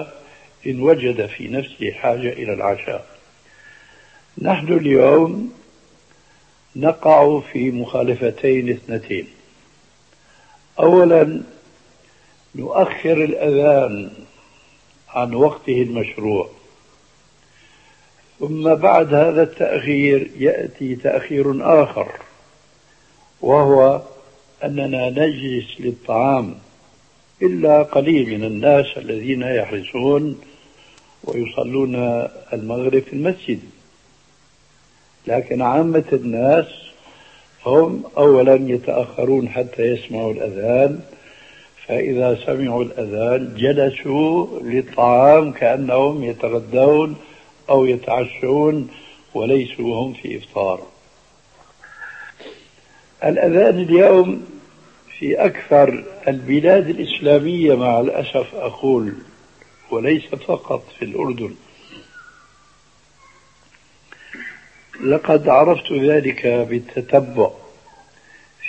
إن 0.67 0.81
وجد 0.81 1.25
في 1.25 1.47
نفسه 1.47 1.91
حاجة 1.91 2.29
إلى 2.29 2.53
العشاء. 2.53 3.05
نحن 4.41 4.73
اليوم 4.73 5.53
نقع 6.79 7.39
في 7.39 7.71
مخالفتين 7.71 8.69
اثنتين. 8.69 9.27
أولا 10.79 11.41
نؤخر 12.55 13.23
الأذان 13.23 14.11
عن 15.09 15.33
وقته 15.33 15.81
المشروع. 15.81 16.49
ثم 18.39 18.75
بعد 18.75 19.13
هذا 19.13 19.43
التأخير 19.43 20.31
يأتي 20.37 20.95
تأخير 20.95 21.83
آخر 21.83 22.11
وهو 23.41 24.01
أننا 24.63 25.09
نجلس 25.09 25.65
للطعام 25.79 26.55
إلا 27.41 27.83
قليل 27.83 28.37
من 28.37 28.43
الناس 28.43 28.85
الذين 28.97 29.41
يحرصون 29.41 30.41
ويصلون 31.23 31.95
المغرب 32.53 32.99
في 32.99 33.13
المسجد. 33.13 33.59
لكن 35.27 35.61
عامة 35.61 36.03
الناس 36.13 36.65
هم 37.65 38.03
أولا 38.17 38.55
يتأخرون 38.55 39.49
حتى 39.49 39.81
يسمعوا 39.81 40.33
الأذان 40.33 40.99
فإذا 41.87 42.39
سمعوا 42.45 42.83
الأذان 42.83 43.55
جلسوا 43.57 44.59
للطعام 44.61 45.51
كأنهم 45.51 46.23
يتغدون 46.23 47.15
أو 47.69 47.85
يتعشون 47.85 48.89
وليسوا 49.33 49.95
هم 49.95 50.13
في 50.13 50.37
إفطار. 50.37 50.81
الأذان 53.23 53.79
اليوم 53.79 54.45
في 55.19 55.45
أكثر 55.45 56.03
البلاد 56.27 56.89
الإسلامية 56.89 57.75
مع 57.75 57.99
الأسف 57.99 58.55
أقول 58.55 59.13
وليس 59.91 60.25
فقط 60.25 60.83
في 60.99 61.05
الأردن. 61.05 61.55
لقد 65.03 65.49
عرفت 65.49 65.91
ذلك 65.91 66.47
بالتتبع 66.47 67.51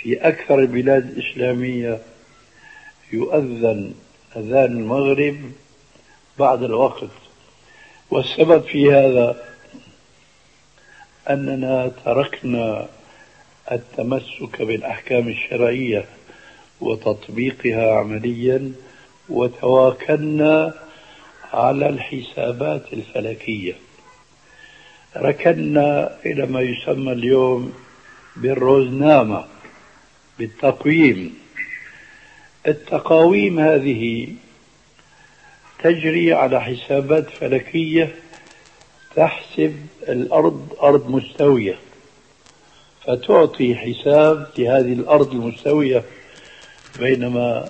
في 0.01 0.27
أكثر 0.27 0.59
البلاد 0.59 1.09
الإسلامية. 1.09 1.99
يؤذن 3.11 3.93
أذان 4.35 4.71
المغرب 4.71 5.51
بعد 6.39 6.63
الوقت. 6.63 7.09
والسبب 8.11 8.61
في 8.61 8.91
هذا 8.91 9.43
أننا 11.29 11.91
تركنا 12.05 12.87
التمسك 13.71 14.61
بالأحكام 14.61 15.27
الشرعية 15.27 16.05
وتطبيقها 16.81 17.93
عمليا 17.93 18.71
وتواكلنا 19.29 20.73
على 21.53 21.89
الحسابات 21.89 22.93
الفلكية. 22.93 23.75
ركنا 25.17 26.17
إلى 26.25 26.45
ما 26.45 26.61
يسمى 26.61 27.11
اليوم 27.11 27.73
بالروزنامة 28.35 29.45
بالتقويم. 30.39 31.37
التقاويم 32.67 33.59
هذه 33.59 34.27
تجري 35.83 36.33
على 36.33 36.61
حسابات 36.61 37.29
فلكية 37.29 38.15
تحسب 39.15 39.75
الأرض 40.09 40.75
أرض 40.81 41.09
مستوية 41.09 41.79
فتعطي 43.05 43.75
حساب 43.75 44.47
لهذه 44.57 44.93
الأرض 44.93 45.31
المستوية 45.31 46.03
بينما 46.99 47.69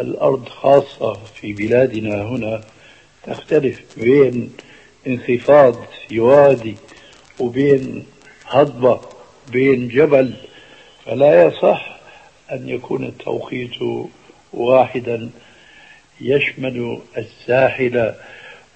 الأرض 0.00 0.48
خاصة 0.48 1.12
في 1.12 1.52
بلادنا 1.52 2.22
هنا 2.22 2.60
تختلف 3.26 3.80
بين 3.96 4.52
انخفاض 5.06 5.74
في 6.08 6.20
وادي 6.20 6.76
وبين 7.38 8.06
هضبة 8.46 9.00
بين 9.52 9.88
جبل 9.88 10.34
فلا 11.06 11.46
يصح 11.46 11.98
أن 12.52 12.68
يكون 12.68 13.04
التوقيت 13.04 13.76
واحدا. 14.52 15.30
يشمل 16.20 17.00
الساحل 17.18 18.14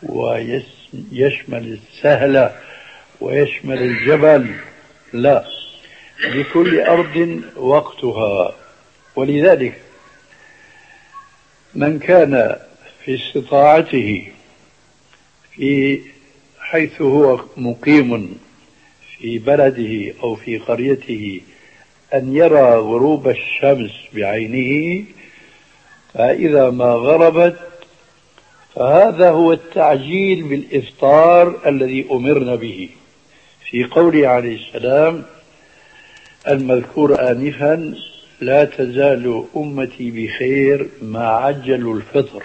ويشمل 0.03 1.79
السهل 1.79 2.51
ويشمل 3.21 3.83
الجبل. 3.83 4.55
لا 5.13 5.45
لكل 6.21 6.81
أرض 6.81 7.43
وقتها. 7.57 8.55
ولذلك 9.17 9.81
من 11.75 11.99
كان 11.99 12.57
في 13.05 13.15
استطاعته 13.15 14.29
في 15.53 16.01
حيث 16.75 17.03
هو 17.03 17.41
مقيم 17.57 18.39
في 19.19 19.39
بلده 19.39 20.15
أو 20.23 20.35
في 20.35 20.59
قريته 20.59 21.41
أن 22.15 22.37
يرى 22.37 22.77
غروب 22.77 23.29
الشمس 23.29 23.91
بعينه 24.15 25.05
فإذا 26.15 26.71
ما 26.71 26.85
غربت 26.85 27.57
فهذا 28.75 29.31
هو 29.31 29.53
التعجيل 29.53 30.43
بالإفطار 30.43 31.61
الذي 31.67 32.07
أمرنا 32.11 32.55
به. 32.55 32.89
في 33.71 33.85
قوله 33.85 34.29
عليه 34.29 34.57
السلام 34.57 35.25
المذكور 36.49 37.31
آنفا 37.31 37.95
لا 38.41 38.65
تزال 38.65 39.45
أمتي 39.57 40.11
بخير 40.11 40.89
ما 41.03 41.29
عجلوا 41.29 41.97
الفطر. 41.97 42.43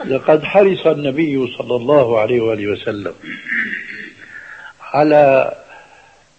لقد 0.00 0.44
حرص 0.44 0.86
النبي 0.86 1.56
صلى 1.58 1.76
الله 1.76 2.20
عليه 2.20 2.40
وآله 2.40 2.66
وسلم 2.66 3.14
على 4.82 5.54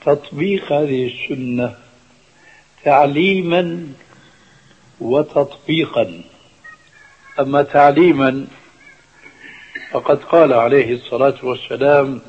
تطبيق 0.06 0.72
هذه 0.72 1.08
السنة 1.08 1.76
تعليما 2.84 3.88
وتطبيقا. 5.00 6.22
أما 7.40 7.64
تعليما 7.64 8.48
فقد 9.92 10.24
قال 10.24 10.54
عليه 10.54 10.94
الصلاة 10.94 11.36
والسلام 11.44 12.22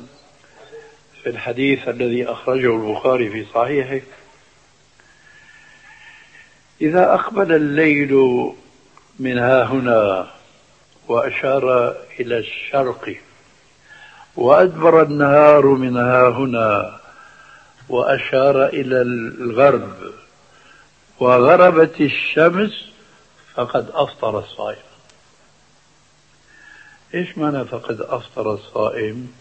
في 1.23 1.29
الحديث 1.29 1.87
الذي 1.87 2.25
أخرجه 2.25 2.75
البخاري 2.75 3.29
في 3.29 3.45
صحيحه 3.53 4.05
إذا 6.81 7.13
أقبل 7.13 7.55
الليل 7.55 8.13
من 9.19 9.37
ها 9.37 9.63
هنا 9.63 10.27
وأشار 11.07 11.95
إلى 12.19 12.37
الشرق. 12.37 13.15
وأدبر 14.35 15.01
النهار 15.01 15.65
من 15.65 15.97
ها 15.97 16.29
هنا 16.29 16.99
وأشار 17.89 18.65
إلى 18.65 19.01
الغرب. 19.01 20.13
وغربت 21.19 22.01
الشمس 22.01 22.89
فقد 23.55 23.89
أفطر 23.93 24.39
الصائم. 24.39 24.87
إيش 27.13 27.37
معنى 27.37 27.65
فقد 27.65 28.01
أفطر 28.01 28.53
الصائم؟ 28.53 29.33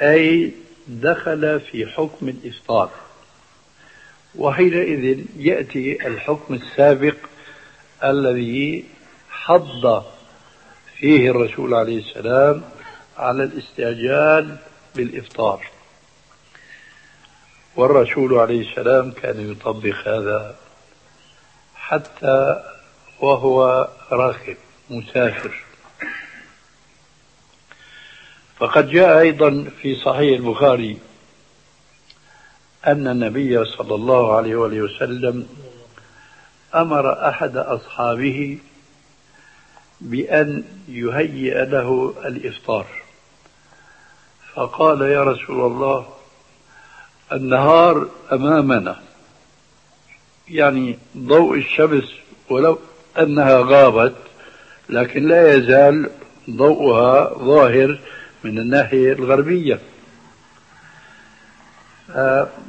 أي 0.00 0.52
دخل 0.88 1.60
في 1.60 1.86
حكم 1.86 2.28
الإفطار. 2.28 2.90
وحينئذ 4.34 5.24
يأتي 5.36 6.06
الحكم 6.06 6.54
السابق 6.54 7.16
الذي 8.04 8.84
حض 9.30 10.04
فيه 10.98 11.30
الرسول 11.30 11.74
عليه 11.74 11.98
السلام 11.98 12.62
على 13.18 13.44
الاستعجال 13.44 14.56
بالإفطار. 14.94 15.66
والرسول 17.76 18.34
عليه 18.34 18.70
السلام 18.70 19.10
كان 19.10 19.50
يطبق 19.50 20.08
هذا 20.08 20.56
حتى 21.74 22.62
وهو 23.20 23.88
راكب 24.12 24.56
مسافر. 24.90 25.62
فقد 28.58 28.88
جاء 28.90 29.20
أيضا 29.20 29.70
في 29.82 29.94
صحيح 29.94 30.38
البخاري 30.40 30.98
أن 32.86 33.08
النبي 33.08 33.64
صلى 33.64 33.94
الله 33.94 34.36
عليه 34.36 34.56
وآله 34.56 34.80
وسلم 34.80 35.48
أمر 36.74 37.28
أحد 37.28 37.56
أصحابه 37.56 38.58
بأن 40.00 40.64
يهيئ 40.88 41.64
له 41.64 42.14
الإفطار. 42.24 42.86
فقال 44.54 45.00
يا 45.00 45.24
رسول 45.24 45.72
الله 45.72 46.06
النهار 47.32 48.08
أمامنا. 48.32 48.96
يعني 50.48 50.98
ضوء 51.16 51.58
الشمس 51.58 52.12
ولو 52.50 52.78
أنها 53.18 53.58
غابت 53.60 54.14
لكن 54.88 55.28
لا 55.28 55.54
يزال 55.54 56.10
ضوءها 56.50 57.34
ظاهر 57.38 57.98
من 58.44 58.58
الناحية 58.58 59.12
الغربية. 59.12 59.80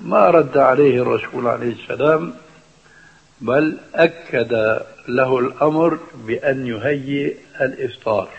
ما 0.04 0.30
رد 0.30 0.58
عليه 0.58 1.02
الرسول 1.02 1.48
عليه 1.48 1.72
السلام 1.72 2.34
بل 3.42 3.78
أكد 3.96 4.82
له 5.08 5.40
الأمر 5.40 6.00
بأن 6.16 6.68
يهيئ 6.68 7.36
الإفطار. 7.62 8.30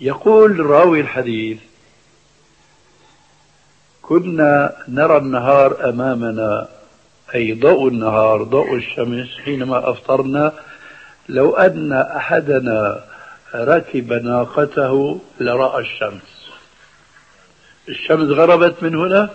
يقول 0.00 0.60
راوي 0.60 1.00
الحديث 1.00 1.58
كنا 4.02 4.76
نرى 4.88 5.16
النهار 5.16 5.88
أمامنا 5.88 6.68
أي 7.34 7.52
ضوء 7.52 7.88
النهار 7.88 8.42
ضوء 8.42 8.74
الشمس 8.74 9.28
حينما 9.44 9.90
أفطرنا 9.90 10.52
لو 11.28 11.56
أن 11.56 11.92
أحدنا 11.92 13.04
ركب 13.54 14.12
ناقته 14.12 15.20
لرأى 15.40 15.80
الشمس. 15.80 16.48
الشمس 17.88 18.30
غربت 18.30 18.82
من 18.82 18.94
هنا 18.94 19.30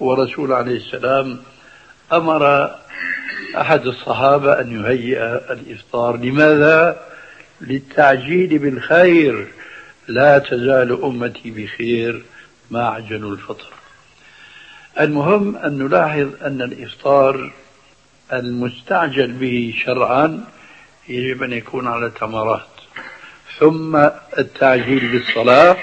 ورسول 0.00 0.52
عليه 0.52 0.76
السلام 0.76 1.38
أمر 2.12 2.74
أحد 3.56 3.86
الصحابة 3.86 4.60
أن 4.60 4.80
يهيئ 4.80 5.22
الإفطار. 5.52 6.16
لماذا؟ 6.16 7.00
للتعجيل 7.60 8.58
بالخير. 8.58 9.46
لا 10.08 10.38
تزال 10.38 11.02
أمتي 11.04 11.50
بخير 11.50 12.22
ما 12.70 12.88
عجلوا 12.88 13.32
الفطر. 13.32 13.72
المهم 15.00 15.56
أن 15.56 15.78
نلاحظ 15.78 16.28
أن 16.42 16.62
الإفطار 16.62 17.52
المستعجل 18.32 19.32
به 19.32 19.74
شرعا 19.84 20.44
يجب 21.08 21.42
أن 21.42 21.52
يكون 21.52 21.88
على 21.88 22.10
تمرات 22.20 22.66
ثم 23.58 23.96
التعجيل 24.38 25.12
بالصلاة. 25.12 25.76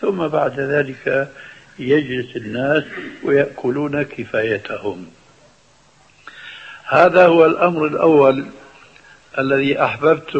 ثم 0.00 0.28
بعد 0.28 0.60
ذلك 0.60 1.28
يجلس 1.78 2.36
الناس 2.36 2.84
ويأكلون 3.22 4.02
كفايتهم. 4.02 5.06
هذا 6.90 7.26
هو 7.26 7.46
الأمر 7.46 7.86
الأول 7.86 8.44
الذي 9.38 9.82
أحببت 9.82 10.36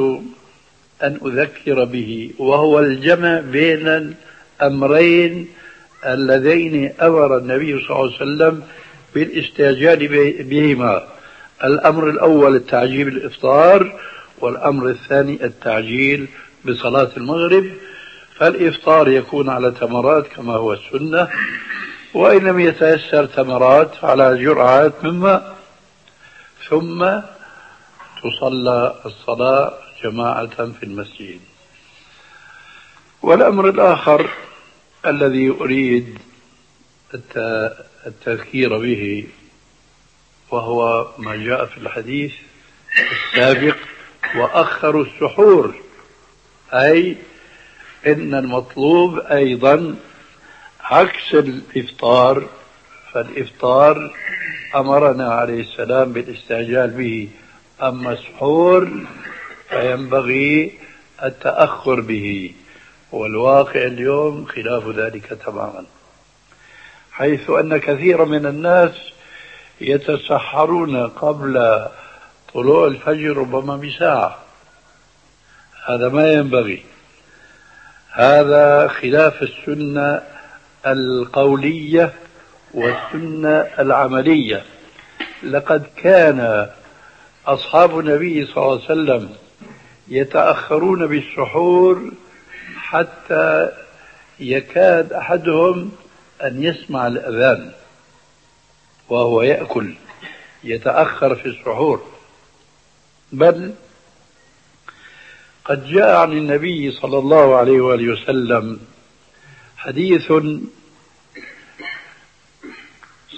أن 1.02 1.18
أذكر 1.26 1.84
به 1.84 2.30
وهو 2.38 2.78
الجمع 2.78 3.40
بين 3.40 4.14
الأمرين 4.60 5.48
اللذين 6.06 6.92
أمر 7.02 7.36
النبي 7.36 7.80
صلى 7.80 7.90
الله 7.90 7.96
عليه 7.96 8.16
وسلم 8.16 8.62
بالاستعجال 9.14 10.08
بهما. 10.42 11.02
الأمر 11.64 12.10
الأول 12.10 12.56
التعجيل 12.56 13.04
بالإفطار 13.04 14.00
والأمر 14.40 14.88
الثاني 14.88 15.44
التعجيل 15.44 16.28
بصلاة 16.64 17.10
المغرب. 17.16 17.70
فالإفطار 18.36 19.08
يكون 19.08 19.48
على 19.48 19.70
تمرات 19.70 20.26
كما 20.26 20.52
هو 20.52 20.72
السنة 20.72 21.28
وإن 22.14 22.44
لم 22.44 22.60
يتيسر 22.60 23.26
تمرات 23.26 23.90
على 24.02 24.44
جرعات 24.44 25.04
من 25.04 25.10
ماء 25.10 25.59
ثم 26.70 27.20
تصلى 28.22 28.94
الصلاة 29.06 29.78
جماعة 30.04 30.72
في 30.72 30.82
المسجد. 30.82 31.40
والأمر 33.22 33.68
الآخر 33.68 34.30
الذي 35.06 35.50
أريد 35.50 36.18
التذكير 38.06 38.78
به 38.78 39.26
وهو 40.50 41.08
ما 41.18 41.36
جاء 41.36 41.66
في 41.66 41.78
الحديث 41.78 42.32
السابق 43.12 43.76
وأخروا 44.36 45.04
السحور 45.04 45.74
أي 46.72 47.16
إن 48.06 48.34
المطلوب 48.34 49.18
أيضا 49.18 49.96
عكس 50.80 51.34
الإفطار 51.34 52.48
فالإفطار 53.12 54.10
أمرنا 54.76 55.34
عليه 55.34 55.60
السلام 55.60 56.12
بالاستعجال 56.12 56.90
به. 56.90 57.28
أما 57.82 58.12
السحور 58.12 58.90
فينبغي 59.68 60.78
التأخر 61.24 62.00
به. 62.00 62.52
والواقع 63.12 63.82
اليوم 63.82 64.46
خلاف 64.46 64.88
ذلك 64.88 65.26
تماما. 65.46 65.84
حيث 67.12 67.50
أن 67.50 67.76
كثيرا 67.76 68.24
من 68.24 68.46
الناس 68.46 68.92
يتسحرون 69.80 71.06
قبل 71.08 71.86
طلوع 72.54 72.86
الفجر 72.86 73.36
ربما 73.36 73.76
بساعة. 73.76 74.38
هذا 75.86 76.08
ما 76.08 76.32
ينبغي. 76.32 76.82
هذا 78.10 78.88
خلاف 78.88 79.42
السنة 79.42 80.22
القولية 80.86 82.12
والسنة 82.74 83.66
العملية. 83.78 84.64
لقد 85.42 85.86
كان 85.96 86.70
أصحاب 87.46 87.98
النبي 87.98 88.46
صلى 88.46 88.64
الله 88.64 88.72
عليه 88.72 88.84
وسلم 88.84 89.36
يتأخرون 90.08 91.06
بالسحور 91.06 92.12
حتى 92.76 93.68
يكاد 94.40 95.12
أحدهم 95.12 95.92
أن 96.42 96.62
يسمع 96.62 97.06
الأذان 97.06 97.70
وهو 99.08 99.42
يأكل 99.42 99.94
يتأخر 100.64 101.34
في 101.34 101.46
السحور. 101.46 102.02
بل 103.32 103.74
قد 105.64 105.86
جاء 105.86 106.16
عن 106.16 106.32
النبي 106.32 106.92
صلى 106.92 107.18
الله 107.18 107.56
عليه 107.56 107.80
وآله 107.80 108.12
وسلم 108.12 108.80
حديث 109.76 110.32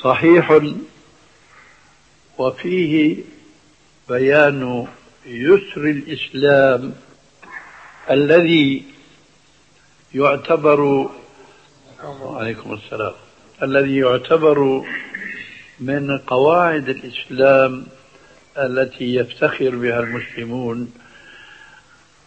صحيح 0.02 0.60
وفيه 2.38 3.16
بيان 4.08 4.86
يسر 5.26 5.80
الإسلام 5.80 6.94
الذي 8.10 8.84
يعتبر 10.14 11.10
عليكم 12.22 12.72
السلام 12.74 13.12
الذي 13.62 13.96
يعتبر 13.96 14.84
من 15.80 16.18
قواعد 16.18 16.88
الإسلام 16.88 17.86
التي 18.58 19.14
يفتخر 19.14 19.76
بها 19.76 20.00
المسلمون 20.00 20.92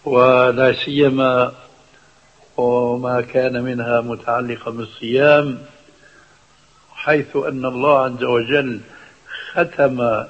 ولا 0.05 0.73
سيما 0.85 1.51
وما 2.57 3.21
كان 3.21 3.63
منها 3.63 4.01
متعلقا 4.01 4.71
بالصيام. 4.71 5.57
حيث 7.05 7.35
أن 7.35 7.65
الله 7.65 8.03
عز 8.03 8.23
وجل 8.23 8.79
ختم 9.53 10.25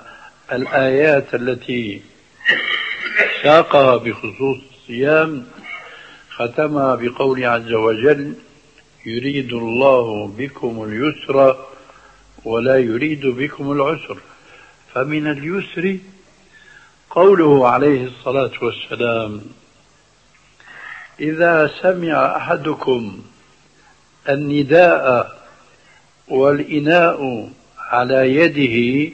الآيات 0.51 1.35
التي 1.35 2.01
ساقها 3.43 3.97
بخصوص 3.97 4.57
الصيام 4.73 5.47
ختمها 6.29 6.95
بقوله 6.95 7.47
عز 7.47 7.73
وجل 7.73 8.35
يريد 9.05 9.53
الله 9.53 10.27
بكم 10.27 10.83
اليسر 10.83 11.65
ولا 12.45 12.77
يريد 12.77 13.25
بكم 13.25 13.71
العسر. 13.71 14.17
فمن 14.93 15.27
اليسر 15.27 15.97
قوله 17.09 17.69
عليه 17.69 18.05
الصلاة 18.05 18.51
والسلام 18.61 19.41
إذا 21.19 21.71
سمع 21.81 22.37
أحدكم 22.37 23.21
النداء 24.29 25.44
والإناء 26.27 27.49
على 27.79 28.35
يده 28.35 29.11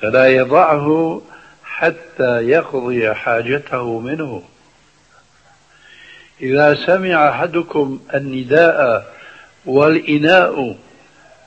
فلا 0.00 0.26
يضعه 0.26 1.22
حتى 1.64 2.42
يقضي 2.42 3.14
حاجته 3.14 3.98
منه. 3.98 4.42
إذا 6.40 6.74
سمع 6.74 7.28
أحدكم 7.28 8.00
النداء 8.14 9.06
والإناء 9.66 10.76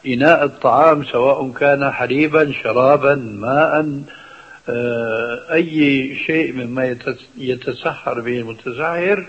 إناء 0.08 0.44
الطعام 0.44 1.04
سواء 1.04 1.52
كان 1.52 1.92
حليبا 1.92 2.54
شرابا 2.64 3.16
ماء 3.16 4.02
آه، 4.70 5.54
أي 5.54 6.16
شيء 6.26 6.54
مما 6.54 6.98
يتسحر 7.38 8.20
به 8.20 8.40
المتسحر 8.40 9.28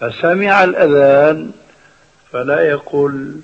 فسمع 0.00 0.64
الأذان 0.64 1.50
فلا 2.32 2.60
يقول 2.60 3.40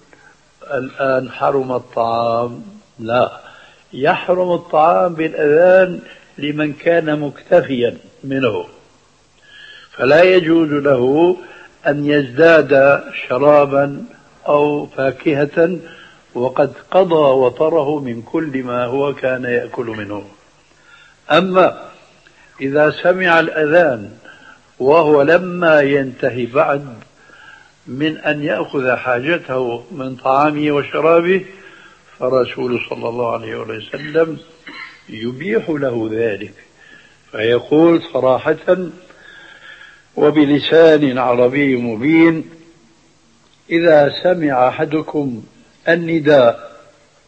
الآن 0.70 1.30
حرم 1.30 1.72
الطعام. 1.72 2.62
لا. 2.98 3.40
يحرم 3.92 4.52
الطعام 4.52 5.14
بالأذان 5.14 6.00
لمن 6.38 6.72
كان 6.72 7.20
مكتفيا 7.20 7.96
منه. 8.24 8.64
فلا 9.90 10.22
يجوز 10.22 10.68
له 10.68 11.36
أن 11.86 12.06
يزداد 12.06 13.02
شرابا 13.28 14.04
أو 14.48 14.86
فاكهة 14.86 15.78
وقد 16.34 16.72
قضى 16.90 17.14
وطره 17.14 18.00
من 18.00 18.22
كل 18.22 18.62
ما 18.62 18.84
هو 18.84 19.14
كان 19.14 19.44
يأكل 19.44 19.86
منه. 19.86 20.24
أما 21.30 21.82
إذا 22.60 22.90
سمع 23.02 23.40
الأذان 23.40 24.10
وهو 24.78 25.22
لما 25.22 25.80
ينتهي 25.80 26.46
بعد 26.46 26.86
من 27.86 28.18
أن 28.18 28.44
يأخذ 28.44 28.96
حاجته 28.96 29.84
من 29.92 30.16
طعامه 30.16 30.72
وشرابه 30.72 31.44
فرسول 32.18 32.80
صلى 32.90 33.08
الله 33.08 33.32
عليه 33.32 33.56
وسلم 33.56 34.38
يبيح 35.08 35.70
له 35.70 36.10
ذلك 36.12 36.52
فيقول 37.30 38.02
صراحة 38.12 38.78
وبلسان 40.16 41.18
عربي 41.18 41.76
مبين 41.76 42.50
إذا 43.70 44.12
سمع 44.22 44.68
أحدكم 44.68 45.42
النداء 45.88 46.72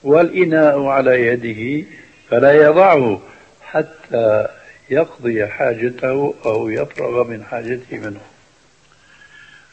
والإناء 0.03 0.85
على 0.85 1.27
يده 1.27 1.87
فلا 2.31 2.53
يضعه 2.53 3.21
حتى 3.62 4.47
يقضي 4.90 5.47
حاجته 5.47 6.35
أو 6.47 6.69
يفرغ 6.69 7.25
من 7.25 7.45
حاجته 7.45 7.99
منه. 7.99 8.21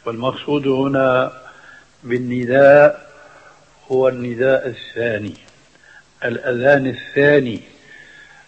والمقصود 0.05 0.67
هنا 0.67 1.31
بالنداء 2.03 3.11
هو 3.91 4.07
النداء 4.07 4.67
الثاني. 4.67 5.33
الأذان 6.25 6.87
الثاني 6.87 7.59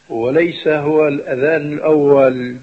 وليس 0.10 0.68
هو 0.68 1.08
الأذان 1.08 1.74
الأول. 1.74 2.58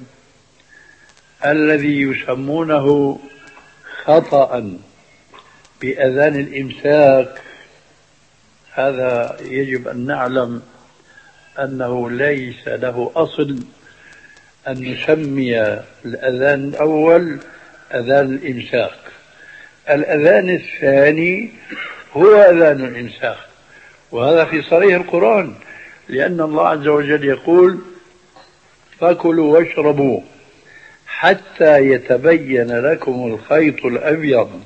الذي 1.45 2.03
يسمونه 2.03 3.19
خطأ 4.05 4.79
بأذان 5.81 6.41
الإمساك. 6.41 7.41
هذا 8.73 9.37
يجب 9.41 9.89
أن 9.89 10.07
نعلم 10.07 10.63
أنه 11.59 12.11
ليس 12.11 12.69
له 12.69 13.13
أصل 13.17 13.59
أن 14.69 14.93
نسمي 14.93 15.61
الأذان 16.05 16.69
الأول 16.69 17.39
أذان 17.95 18.35
الإمساك. 18.35 18.99
الأذان 19.91 20.51
الثاني 20.51 21.51
هو 22.13 22.37
أذان 22.37 22.85
الإمساك. 22.85 23.39
وهذا 24.13 24.45
في 24.45 24.63
صريح 24.63 24.95
القرآن 24.95 25.55
لأن 26.09 26.41
الله 26.41 26.69
عز 26.69 26.87
وجل 26.89 27.25
يقول 27.25 27.79
فكلوا 28.99 29.59
واشربوا 29.59 30.21
حتى 31.07 31.79
يتبين 31.79 32.81
لكم 32.81 33.27
الخيط 33.27 33.85
الأبيض 33.85 34.63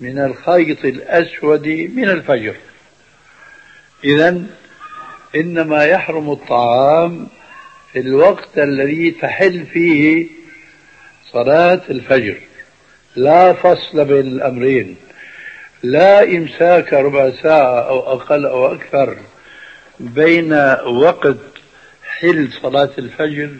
من 0.00 0.18
الخيط 0.18 0.84
الأسود 0.84 1.68
من 1.68 2.08
الفجر. 2.08 2.54
إذا 4.04 4.42
إنما 5.36 5.84
يحرم 5.84 6.30
الطعام 6.30 7.28
في 7.92 7.98
الوقت 7.98 8.58
الذي 8.58 9.10
تحل 9.10 9.66
فيه 9.66 10.26
صلاة 11.32 11.80
الفجر. 11.90 12.36
لا 13.16 13.52
فصل 13.52 14.04
بين 14.04 14.26
الأمرين 14.26 14.96
لا 15.82 16.22
إمساك 16.24 16.92
ربع 16.92 17.30
ساعة 17.42 17.80
أو 17.80 18.12
أقل 18.12 18.46
أو 18.46 18.74
أكثر 18.74 19.16
بين 20.00 20.52
وقت 20.86 21.36
حل 22.04 22.48
صلاة 22.62 22.90
الفجر 22.98 23.50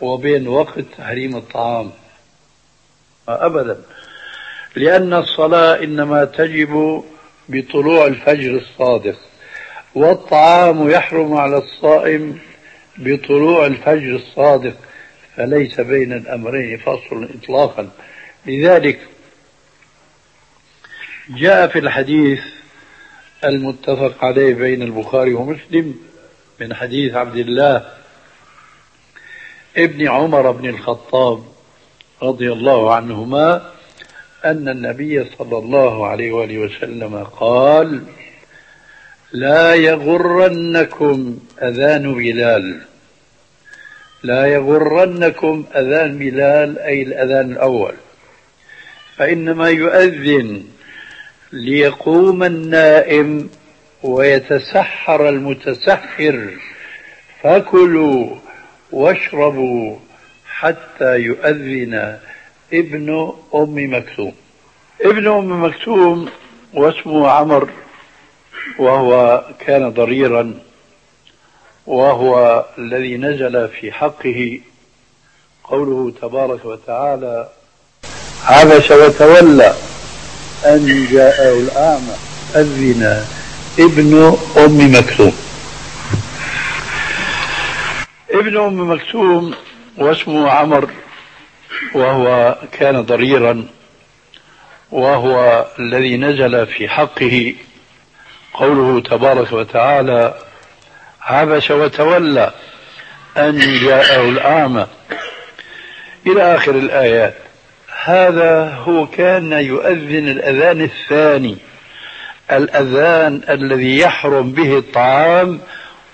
وبين 0.00 0.48
وقت 0.48 0.84
تحريم 0.98 1.36
الطعام. 1.36 1.90
أبدا. 3.28 3.80
لأن 4.76 5.14
الصلاة 5.14 5.84
إنما 5.84 6.24
تجب 6.24 7.04
بطلوع 7.48 8.06
الفجر 8.06 8.50
الصادق 8.50 9.16
والطعام 9.94 10.90
يحرم 10.90 11.34
على 11.34 11.58
الصائم 11.58 12.38
بطلوع 12.98 13.66
الفجر 13.66 14.16
الصادق. 14.16 14.76
فليس 15.36 15.80
بين 15.80 16.12
الأمرين 16.12 16.78
فصل 16.78 17.28
إطلاقا. 17.42 17.90
لذلك 18.46 18.98
جاء 21.28 21.66
في 21.66 21.78
الحديث 21.78 22.40
المتفق 23.44 24.24
عليه 24.24 24.54
بين 24.54 24.82
البخاري 24.82 25.34
ومسلم 25.34 25.94
من 26.60 26.74
حديث 26.74 27.14
عبد 27.14 27.36
الله 27.36 27.86
ابن 29.76 30.08
عمر 30.08 30.50
بن 30.50 30.68
الخطاب 30.68 31.44
رضي 32.22 32.52
الله 32.52 32.94
عنهما 32.94 33.70
أن 34.44 34.68
النبي 34.68 35.24
صلى 35.38 35.58
الله 35.58 36.06
عليه 36.06 36.32
وآله 36.32 36.58
وسلم 36.58 37.24
قال 37.24 38.02
لا 39.32 39.74
يغرنكم 39.74 41.38
أذان 41.62 42.14
بلال. 42.14 42.80
لا 44.22 44.46
يغرنكم 44.46 45.64
أذان 45.76 46.18
بلال 46.18 46.78
أي 46.78 47.02
الأذان 47.02 47.52
الأول. 47.52 47.94
فإنما 49.16 49.70
يؤذن 49.70 50.64
ليقوم 51.52 52.42
النائم 52.42 53.50
ويتسحر 54.02 55.28
المتسحر. 55.28 56.50
فكلوا 57.42 58.36
واشربوا 58.92 59.96
حتى 60.46 61.16
يؤذن 61.16 62.18
ابن 62.72 63.32
أم 63.54 63.94
مكتوم. 63.94 64.32
ابن 65.00 65.28
أم 65.28 65.64
مكتوم 65.64 66.28
واسمه 66.74 67.28
عمر 67.28 67.70
وهو 68.78 69.44
كان 69.66 69.88
ضريرا 69.88 70.54
وهو 71.86 72.64
الذي 72.78 73.16
نزل 73.16 73.68
في 73.68 73.92
حقه 73.92 74.60
قوله 75.64 76.12
تبارك 76.22 76.64
وتعالى 76.64 77.48
عبس 78.44 78.90
وتولى 78.90 79.74
أن 80.64 81.06
جاءه 81.12 81.60
الأعمى 81.60 82.16
أذن 82.54 83.24
ابن 83.78 84.38
أم 84.56 84.94
مكتوم. 84.98 85.32
ابن 88.30 88.56
أم 88.56 88.90
مكتوم 88.90 89.54
واسمه 89.98 90.50
عمر 90.50 90.90
وهو 91.94 92.56
كان 92.72 93.00
ضريرا 93.00 93.66
وهو 94.90 95.66
الذي 95.78 96.16
نزل 96.16 96.66
في 96.66 96.88
حقه 96.88 97.54
قوله 98.54 99.00
تبارك 99.00 99.52
وتعالى 99.52 100.34
عبس 101.26 101.70
وتولى 101.70 102.50
أن 103.36 103.58
جاءه 103.58 104.28
الأعمى 104.28 104.86
إلى 106.26 106.54
آخر 106.54 106.74
الآيات. 106.74 107.34
هذا 108.04 108.68
هو 108.68 109.06
كان 109.06 109.52
يؤذن 109.52 110.28
الأذان 110.28 110.80
الثاني. 110.80 111.56
الأذان 112.52 113.40
الذي 113.48 113.98
يحرم 113.98 114.52
به 114.52 114.78
الطعام 114.78 115.60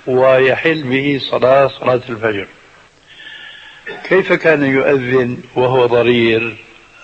ويحل 0.06 0.82
به 0.82 1.20
صلاة 1.30 1.68
صلاة 1.68 2.00
الفجر. 2.08 2.46
كيف 4.08 4.32
كان 4.32 4.64
يؤذن 4.64 5.38
وهو 5.54 5.86
ضرير؟ 5.86 6.56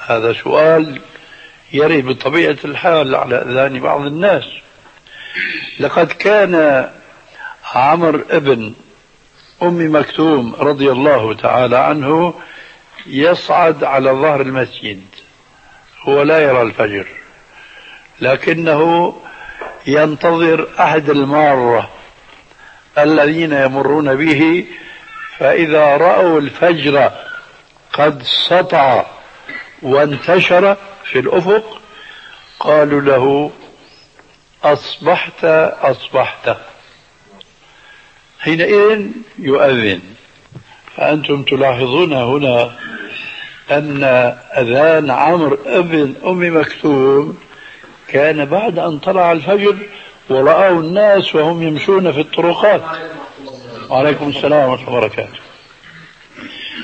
هذا 0.07 0.33
سؤال 0.33 1.01
يري 1.73 2.03
بطبيعة 2.03 2.57
الحال 2.65 3.15
على 3.15 3.37
أذان 3.37 3.81
بعض 3.81 4.01
الناس. 4.01 4.45
لقد 5.81 6.13
كان 6.13 6.89
عمر 7.75 8.25
ابن 8.31 8.75
أم 9.63 9.97
مكتوم 9.97 10.55
رضي 10.55 10.93
الله 10.93 11.35
تعالى 11.35 11.77
عنه 11.77 12.35
يصعد 13.07 13.85
على 13.85 14.11
ظهر 14.11 14.41
المسجد 14.41 15.03
هو 16.03 16.23
لا 16.23 16.39
يرى 16.39 16.63
الفجر 16.63 17.07
لكنه 18.21 19.15
ينتظر 19.87 20.69
أحد 20.81 21.11
المارة 21.11 21.91
الذين 22.99 23.53
يمرون 23.53 24.15
به 24.15 24.67
فإذا 25.39 25.97
رأوا 25.97 26.41
الفجر 26.41 27.11
قد 27.93 28.23
سطع 28.23 29.05
وانتشر 29.83 30.77
في 31.05 31.19
الأفق 31.19 31.81
قالوا 32.61 33.01
له 33.01 33.51
أصبحت 34.65 35.45
أصبحت. 35.83 36.57
حينئذ 38.41 39.07
يؤذن. 39.39 40.01
فأنتم 40.97 41.43
تلاحظون 41.43 42.13
هنا 42.13 42.73
أن 43.71 44.05
أذان 44.59 45.11
عمرو 45.11 45.59
ابن 45.67 46.15
أم 46.27 46.61
مكتوم 46.61 47.39
كان 48.09 48.45
بعد 48.45 48.79
أن 48.79 48.99
طلع 48.99 49.33
الفجر 49.33 49.77
ورأوا 50.31 50.81
الناس 50.81 51.35
وهم 51.35 51.63
يمشون 51.63 52.13
في 52.13 52.21
الطرقات. 52.21 52.83
وعليكم 53.91 54.29
السلام 54.29 54.71
ورحمة 54.71 54.89
الله 54.89 54.99
وبركاته. 54.99 55.39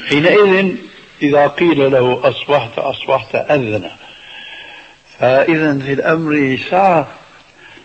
حينئذ 0.09 0.77
إذا 1.23 1.47
قيل 1.47 1.93
له 1.93 2.21
أصبحت 2.25 2.79
أصبحت 2.79 3.35
أذن. 3.35 3.91
فإذا 5.19 5.79
في 5.79 5.93
الأمر 5.93 6.59
سعة 6.71 7.09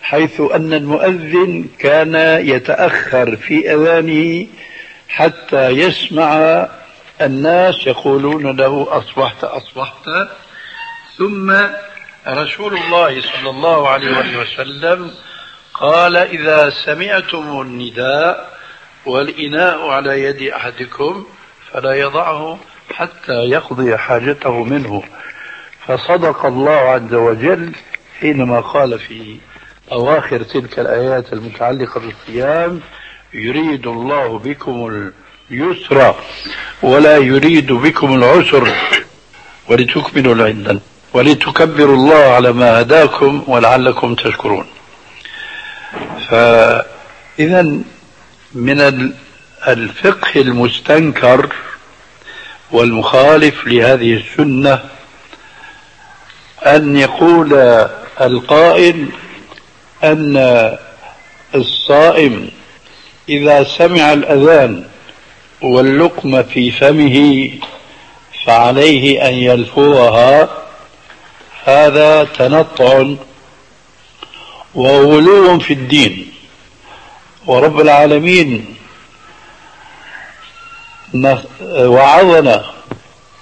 حيث 0.02 0.40
أن 0.40 0.72
المؤذن 0.72 1.68
كان 1.78 2.14
يتأخر 2.46 3.36
في 3.36 3.74
أذانه 3.74 4.46
حتى 5.08 5.68
يسمع 5.68 6.68
الناس 7.20 7.86
يقولون 7.86 8.56
له 8.56 8.86
أصبحت 8.90 9.44
أصبحت. 9.44 10.08
ثم 11.18 11.52
رسول 12.28 12.76
الله 12.76 13.20
صلى 13.20 13.50
الله 13.50 13.88
عليه 13.88 14.38
وسلم 14.38 15.10
قال 15.74 16.16
إذا 16.16 16.70
سمعتم 16.70 17.60
النداء 17.60 18.58
والإناء 19.06 19.88
على 19.88 20.22
يد 20.22 20.42
أحدكم 20.42 21.26
فلا 21.72 21.92
يضعه 21.92 22.58
حتى 22.94 23.32
يقضي 23.32 23.96
حاجته 23.96 24.64
منه. 24.64 25.02
فصدق 25.86 26.46
الله 26.46 26.72
عز 26.72 27.14
وجل 27.14 27.72
حينما 28.20 28.60
قال 28.60 28.98
في 28.98 29.36
أواخر 29.92 30.42
تلك 30.42 30.78
الآيات 30.78 31.32
المتعلقة 31.32 32.00
بالصيام 32.00 32.80
يريد 33.34 33.86
الله 33.86 34.38
بكم 34.38 35.10
اليسر 35.50 36.14
ولا 36.82 37.16
يريد 37.16 37.72
بكم 37.72 38.14
العسر 38.14 38.74
ولتكملوا 39.68 40.34
العدة 40.34 40.80
ولتكبروا 41.12 41.96
الله 41.96 42.34
على 42.34 42.52
ما 42.52 42.80
هداكم 42.80 43.44
ولعلكم 43.46 44.14
تشكرون. 44.14 44.66
فإذا 46.28 47.62
من 48.54 48.80
الفقه 49.68 50.40
المستنكر 50.40 51.48
والمخالف 52.70 53.66
لهذه 53.66 54.14
السنة 54.14 54.80
أن 56.66 56.96
يقول 56.96 57.54
القائل 58.20 59.08
أن 60.04 60.76
الصائم 61.54 62.50
إذا 63.28 63.64
سمع 63.64 64.12
الأذان 64.12 64.84
واللقمة 65.62 66.42
في 66.42 66.70
فمه 66.70 67.50
فعليه 68.46 69.28
أن 69.28 69.34
يلفظها 69.34 70.48
هذا 71.64 72.24
تنطع 72.24 73.14
وغلو 74.74 75.58
في 75.58 75.72
الدين. 75.72 76.32
ورب 77.46 77.80
العالمين 77.80 78.76
وعظنا 81.72 82.64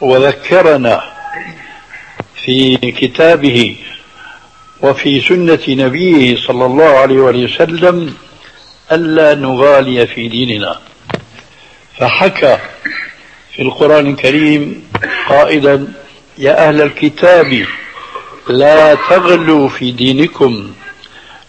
وذكرنا 0.01 1.03
في 2.44 2.77
كتابه 2.77 3.77
وفي 4.83 5.21
سنة 5.21 5.61
نبيه 5.69 6.37
صلى 6.37 6.64
الله 6.64 6.85
عليه 6.85 7.17
وسلم 7.19 8.14
ألا 8.93 9.35
نغالي 9.35 10.07
في 10.07 10.29
ديننا. 10.29 10.79
فحكى 11.99 12.59
في 13.53 13.62
القرآن 13.62 14.07
الكريم 14.07 14.88
قائلا 15.29 15.87
يا 16.38 16.69
أهل 16.69 16.83
الكتاب 16.83 17.67
لا 18.49 18.95
تغلوا 18.95 19.69
في 19.69 19.91
دينكم 19.91 20.73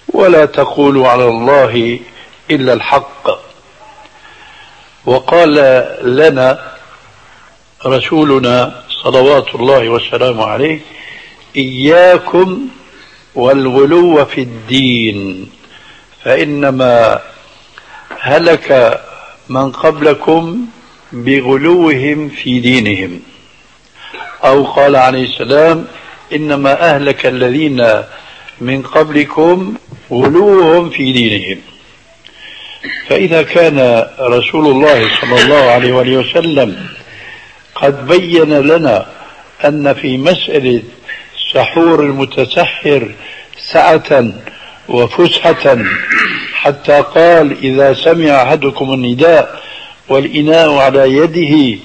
ولا 0.07 0.45
تقولوا 0.45 1.07
على 1.07 1.25
الله 1.27 1.99
إلا 2.51 2.73
الحق. 2.73 3.29
وقال 5.05 5.55
لنا 6.03 6.59
رسولنا 7.85 8.83
صلوات 9.03 9.55
الله 9.55 9.89
والسلام 9.89 10.41
عليه 10.41 10.79
إياكم 11.55 12.67
والغلو 13.39 14.25
في 14.25 14.41
الدين 14.41 15.49
فإنما 16.23 17.19
هلك 18.19 19.01
من 19.49 19.71
قبلكم 19.71 20.65
بغلوهم 21.11 22.29
في 22.29 22.59
دينهم. 22.59 23.19
أو 24.45 24.65
قال 24.65 24.95
عليه 24.95 25.23
السلام 25.23 25.87
إنما 26.33 26.95
أهلك 26.95 27.25
الذين 27.25 27.87
من 28.61 28.81
قبلكم 28.81 29.75
غلوهم 30.11 30.89
في 30.89 31.11
دينهم. 31.13 31.57
فإذا 33.07 33.41
كان 33.41 34.07
رسول 34.19 34.65
الله 34.67 34.99
صلى 35.21 35.41
الله 35.43 35.63
عليه 35.71 36.17
وسلم 36.17 36.87
قد 37.75 38.07
بين 38.07 38.53
لنا 38.53 39.05
أن 39.65 39.93
في 39.93 40.17
مسألة 40.17 40.81
سحور 41.53 41.99
المتسحر 41.99 43.11
سعة 43.57 44.31
وفسحة 44.89 45.77
حتى 46.53 47.01
قال 47.01 47.57
إذا 47.63 47.93
سمع 47.93 48.43
أحدكم 48.43 48.93
النداء 48.93 49.61
والإناء 50.09 50.73
على 50.73 51.15
يده 51.15 51.79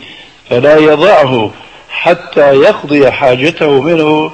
فلا 0.50 0.76
يضعه 0.78 1.50
حتى 1.90 2.54
يقضي 2.54 3.10
حاجته 3.10 3.80
منه. 3.80 4.32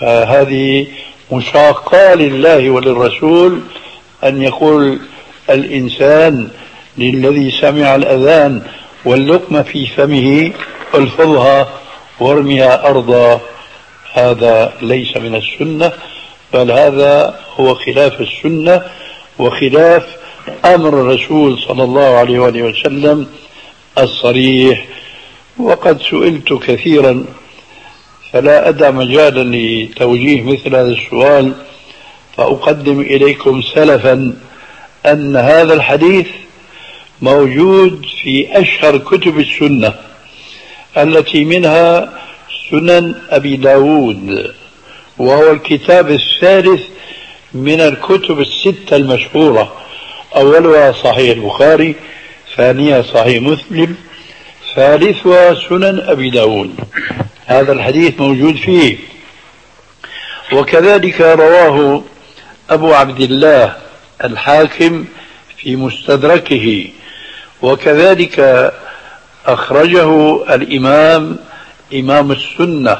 فهذه 0.00 0.86
مشاقة 1.32 2.14
لله 2.14 2.70
وللرسول 2.70 3.60
أن 4.24 4.42
يقول 4.42 4.98
الإنسان 5.50 6.48
للذي 6.98 7.50
سمع 7.50 7.94
الأذان 7.94 8.62
واللقمة 9.04 9.62
في 9.62 9.86
فمه 9.86 10.52
الفظها 10.94 11.68
وارمها 12.20 12.86
أرضا. 12.86 13.40
هذا 14.18 14.72
ليس 14.82 15.16
من 15.16 15.34
السنة 15.34 15.92
بل 16.54 16.72
هذا 16.72 17.40
هو 17.56 17.74
خلاف 17.74 18.20
السنة 18.20 18.82
وخلاف 19.38 20.06
أمر 20.64 20.88
الرسول 20.88 21.58
صلى 21.58 21.84
الله 21.84 22.16
عليه 22.16 22.38
وآله 22.38 22.62
وسلم 22.62 23.26
الصريح. 23.98 24.84
وقد 25.58 26.02
سئلت 26.02 26.52
كثيرا 26.52 27.24
فلا 28.32 28.68
أدع 28.68 28.90
مجالا 28.90 29.56
لتوجيه 29.56 30.42
مثل 30.42 30.76
هذا 30.76 30.90
السؤال 30.90 31.52
فأقدم 32.36 33.00
إليكم 33.00 33.62
سلفا 33.62 34.34
أن 35.06 35.36
هذا 35.36 35.74
الحديث 35.74 36.26
موجود 37.22 38.06
في 38.22 38.60
أشهر 38.60 38.98
كتب 38.98 39.38
السنة 39.38 39.94
التي 40.96 41.44
منها 41.44 42.12
سنن 42.70 43.14
أبي 43.30 43.56
داود 43.56 44.54
وهو 45.18 45.52
الكتاب 45.52 46.10
الثالث 46.10 46.82
من 47.54 47.80
الكتب 47.80 48.40
الستة 48.40 48.96
المشهورة. 48.96 49.72
أولها 50.36 50.92
صحيح 50.92 51.36
البخاري 51.36 51.94
ثانيها 52.56 53.02
صحيح 53.02 53.42
مسلم 53.42 53.96
ثالثها 54.74 55.54
سنن 55.54 56.00
أبي 56.00 56.30
داود. 56.30 56.74
هذا 57.46 57.72
الحديث 57.72 58.20
موجود 58.20 58.56
فيه. 58.56 58.96
وكذلك 60.52 61.20
رواه 61.20 62.02
أبو 62.70 62.94
عبد 62.94 63.20
الله 63.20 63.76
الحاكم 64.24 65.04
في 65.56 65.76
مستدركه. 65.76 66.86
وكذلك 67.62 68.72
أخرجه 69.46 70.44
الإمام 70.54 71.36
إمام 71.94 72.32
السنة 72.32 72.98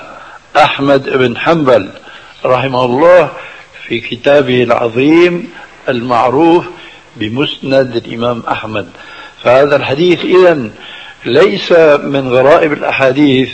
أحمد 0.57 1.09
بن 1.09 1.39
حنبل 1.39 1.91
رحمه 2.45 2.85
الله 2.85 3.31
في 3.89 4.01
كتابه 4.01 4.63
العظيم 4.63 5.51
المعروف 5.89 6.65
بمسند 7.17 7.97
الإمام 7.97 8.43
أحمد. 8.51 8.89
فهذا 9.45 9.77
الحديث 9.77 10.25
إذا 10.25 10.71
ليس 11.25 11.73
من 12.03 12.29
غرائب 12.29 12.73
الأحاديث 12.73 13.51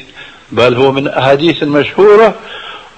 بل 0.53 0.76
هو 0.76 0.93
من 0.93 1.07
الأحاديث 1.07 1.62
المشهورة 1.62 2.35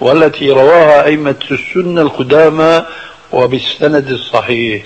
والتي 0.01 0.51
رواها 0.51 1.07
أئمة 1.07 1.37
السنة 1.51 2.01
القدامى 2.01 2.84
وبالسند 3.32 4.09
الصحيح. 4.09 4.82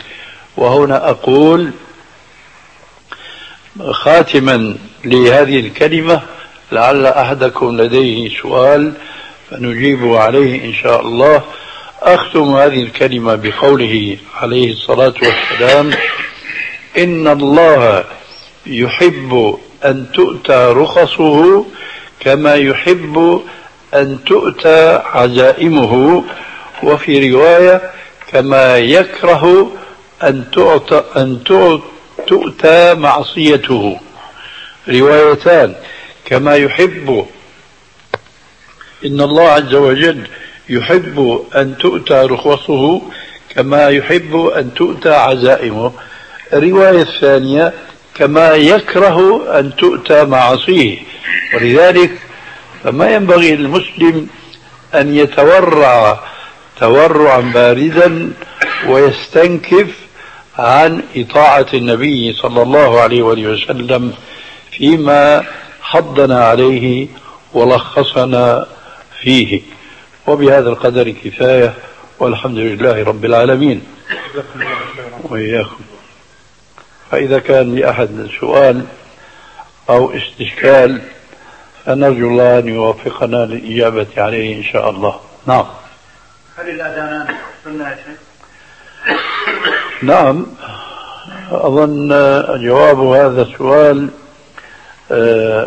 وهنا 0.56 1.10
أقول 1.10 1.70
خاتما 3.90 4.76
لهذه 5.04 5.60
الكلمة 5.60 6.22
لعل 6.72 7.06
أحدكم 7.06 7.80
لديه 7.80 8.30
سؤال 8.42 8.92
فنجيب 9.50 10.14
عليه 10.14 10.64
إن 10.64 10.74
شاء 10.74 11.00
الله. 11.00 11.42
أختم 12.02 12.54
هذه 12.54 12.82
الكلمة 12.82 13.34
بقوله 13.34 14.16
عليه 14.40 14.72
الصلاة 14.72 15.14
والسلام 15.22 15.90
إن 16.98 17.28
الله 17.28 18.04
يحب 18.66 19.58
أن 19.84 20.06
تؤتى 20.14 20.72
رخصه 20.76 21.64
كما 22.20 22.54
يحب 22.54 23.40
أن 23.94 24.18
تؤتى 24.26 25.02
عزائمه 25.04 26.24
وفي 26.82 27.32
رواية 27.32 27.82
كما 28.32 28.78
يكره 28.78 29.72
أن 30.22 30.44
تؤتى, 30.52 31.02
أن 31.16 31.38
تؤتى 32.26 32.94
معصيته. 32.94 34.00
روايتان 34.88 35.74
كما 36.30 36.56
يحب. 36.56 37.26
إن 39.06 39.20
الله 39.20 39.48
عز 39.48 39.74
وجل 39.74 40.26
يحب 40.68 41.44
أن 41.56 41.78
تؤتى 41.78 42.14
رخصه 42.14 43.02
كما 43.54 43.88
يحب 43.88 44.36
أن 44.56 44.74
تؤتى 44.74 45.14
عزائمه. 45.14 45.92
الرواية 46.52 47.02
الثانية 47.02 47.72
كما 48.14 48.50
يكره 48.50 49.44
أن 49.58 49.76
تؤتى 49.76 50.24
معاصيه. 50.24 50.98
ولذلك 51.54 52.10
فما 52.84 53.14
ينبغي 53.14 53.56
للمسلم 53.56 54.28
أن 54.94 55.14
يتورع 55.16 56.20
تورعا 56.80 57.40
باردا 57.40 58.32
ويستنكف 58.88 59.86
عن 60.58 61.02
إطاعة 61.16 61.66
النبي 61.74 62.32
صلى 62.32 62.62
الله 62.62 63.00
عليه 63.00 63.22
وسلم 63.22 64.12
فيما 64.72 65.44
حضنا 65.90 66.44
عليه 66.44 67.08
ولخصنا 67.52 68.66
فيه. 69.20 69.60
وبهذا 70.26 70.68
القدر 70.68 71.10
كفاية 71.10 71.74
والحمد 72.18 72.58
لله 72.58 73.04
رب 73.04 73.24
العالمين. 73.24 73.82
وإياكم. 75.22 75.80
فإذا 77.10 77.38
كان 77.38 77.76
لأحد 77.76 78.28
سؤال 78.40 78.84
أو 79.90 80.12
استشكال 80.16 81.02
فنرجو 81.84 82.28
الله 82.28 82.58
أن 82.58 82.68
يوفقنا 82.68 83.46
للإجابة 83.46 84.06
عليه 84.16 84.56
إن 84.56 84.64
شاء 84.64 84.90
الله. 84.90 85.20
نعم. 85.46 85.66
هل 86.58 86.70
الأذانان 86.70 87.34
سنة 87.64 87.84
يا 87.88 87.98
شيخ؟ 88.06 88.18
نعم. 90.02 90.46
أظن 91.50 92.08
جواب 92.62 93.00
هذا 93.00 93.42
السؤال 93.42 94.08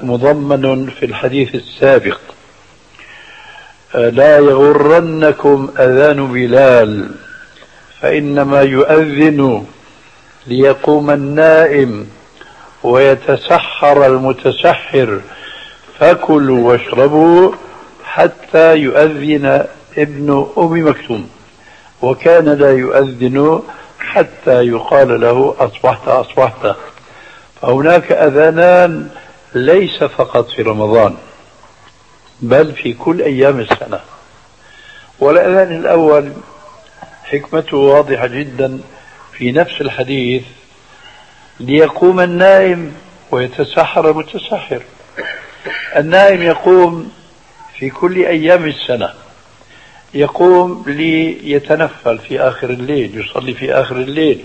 مضمن 0.04 0.90
في 1.00 1.06
الحديث 1.06 1.56
السابق. 1.56 2.18
آه، 3.96 4.10
لا 4.10 4.38
يغرنكم 4.38 5.70
أذان 5.80 6.28
بلال 6.28 7.12
فإنما 8.02 8.62
يؤذن 8.62 9.66
ليقوم 10.48 11.10
النائم 11.10 12.08
ويتسحر 12.84 14.06
المتسحر. 14.06 15.22
فكلوا 16.00 16.72
واشربوا 16.72 17.52
حتى 18.04 18.76
يؤذن 18.76 19.66
ابن 19.98 20.48
أم 20.58 20.88
مكتوم. 20.88 21.30
وكان 22.02 22.46
لا 22.50 22.72
يؤذن 22.72 23.62
حتى 24.00 24.62
يقال 24.62 25.22
له 25.22 25.56
أصبحت 25.60 26.08
أصبحت. 26.08 26.76
فهناك 27.62 28.12
أذانان 28.12 29.10
ليس 29.56 30.04
فقط 30.04 30.50
في 30.50 30.62
رمضان 30.62 31.16
بل 32.42 32.72
في 32.72 32.94
كل 32.94 33.22
أيام 33.22 33.60
السنة. 33.60 34.00
والأذان 35.20 35.76
الأول 35.76 36.34
حكمته 37.24 37.78
واضحة 37.78 38.28
جدا 38.28 38.80
في 39.32 39.52
نفس 39.52 39.82
الحديث 39.82 40.44
ليقوم 41.60 42.20
النائم 42.20 42.94
ويتسحر 43.32 44.10
المتسحر. 44.10 44.82
النائم 45.96 46.42
يقوم 46.42 47.12
في 47.80 47.90
كل 47.90 48.26
أيام 48.26 48.66
السنة. 48.66 49.14
يقوم 50.14 50.84
ليتنفل 50.88 52.20
في 52.20 52.40
آخر 52.40 52.70
الليل 52.70 53.20
يصلي 53.20 53.54
في 53.54 53.74
آخر 53.74 53.96
الليل. 53.96 54.44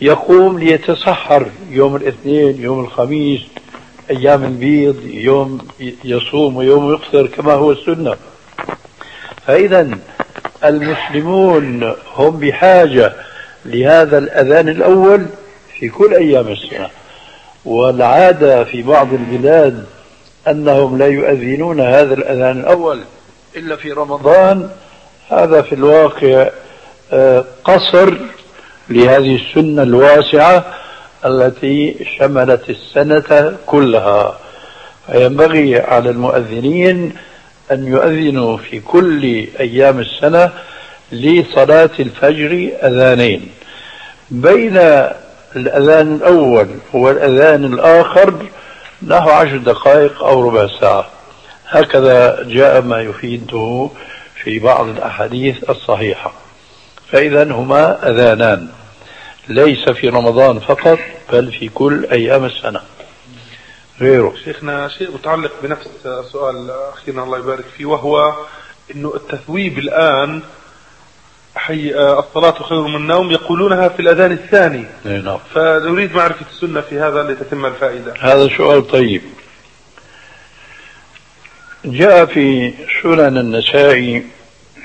يقوم 0.00 0.58
ليتسحر 0.58 1.46
يوم 1.70 1.96
الاثنين 1.96 2.62
يوم 2.62 2.80
الخميس. 2.80 3.40
أيام 4.10 4.44
البيض 4.44 5.06
يوم 5.06 5.68
يصوم 6.04 6.56
ويوم 6.56 6.94
يفطر 6.94 7.26
كما 7.26 7.52
هو 7.52 7.72
السنة. 7.72 8.16
فإذا 9.46 9.98
المسلمون 10.64 11.94
هم 12.16 12.38
بحاجة 12.38 13.12
لهذا 13.64 14.18
الأذان 14.18 14.68
الأول 14.68 15.26
في 15.78 15.88
كل 15.88 16.14
أيام 16.14 16.48
السنة. 16.48 16.88
والعادة 17.64 18.64
في 18.64 18.82
بعض 18.82 19.12
البلاد 19.12 19.84
أنهم 20.48 20.98
لا 20.98 21.06
يؤذنون 21.06 21.80
هذا 21.80 22.14
الأذان 22.14 22.60
الأول 22.60 23.00
إلا 23.56 23.76
في 23.76 23.92
رمضان. 23.92 24.70
هذا 25.28 25.62
في 25.62 25.74
الواقع 25.74 26.48
آه، 27.12 27.44
قصر 27.64 28.14
لهذه 28.88 29.36
السنة 29.36 29.82
الواسعة. 29.82 30.64
التي 31.26 32.06
شملت 32.18 32.70
السنة 32.70 33.56
كلها. 33.66 34.38
فينبغي 35.06 35.80
على 35.80 36.10
المؤذنين 36.10 37.12
أن 37.72 37.86
يؤذنوا 37.86 38.56
في 38.56 38.80
كل 38.80 39.46
أيام 39.60 40.00
السنة 40.00 40.50
لصلاة 41.12 41.90
الفجر 42.00 42.70
أذانين. 42.82 43.48
بين 44.30 44.76
الأذان 45.56 46.14
الأول 46.14 46.68
والأذان 46.92 47.64
الآخر 47.64 48.34
نحو 49.06 49.30
عشر 49.30 49.56
دقائق 49.56 50.24
أو 50.24 50.48
ربع 50.48 50.66
ساعة. 50.80 51.06
هكذا 51.68 52.44
جاء 52.48 52.82
ما 52.82 53.00
يفيده 53.00 53.90
في 54.42 54.58
بعض 54.58 54.88
الأحاديث 54.88 55.70
الصحيحة. 55.70 56.32
فإذا 57.12 57.52
هما 57.52 58.10
أذانان. 58.10 58.68
ليس 59.48 59.88
في 59.88 60.08
رمضان 60.08 60.58
فقط 60.58 60.98
بل 61.32 61.52
في 61.52 61.68
كل 61.68 62.06
أيام 62.12 62.44
السنة. 62.44 62.80
غيره. 64.00 64.34
شيخنا 64.44 64.88
شيء 64.88 65.10
متعلق 65.14 65.52
بنفس 65.62 65.86
السؤال 66.06 66.70
أخينا 66.92 67.22
الله 67.22 67.38
يبارك 67.38 67.64
فيه 67.76 67.86
وهو 67.86 68.34
أنه 68.94 69.12
التثويب 69.14 69.78
الآن 69.78 70.42
حي 71.54 71.94
الصلاة 71.94 72.62
خير 72.62 72.82
من 72.82 72.96
النوم 72.96 73.30
يقولونها 73.30 73.88
في 73.88 74.00
الأذان 74.00 74.32
الثاني. 74.32 74.84
نعم. 75.04 75.38
فنريد 75.54 76.14
معرفة 76.14 76.46
السنة 76.52 76.80
في 76.80 76.98
هذا 76.98 77.22
لتتم 77.22 77.66
الفائدة. 77.66 78.14
هذا 78.20 78.48
سؤال 78.56 78.88
طيب. 78.88 79.22
جاء 81.84 82.24
في 82.24 82.74
سنن 83.02 83.38
النسائي 83.38 84.24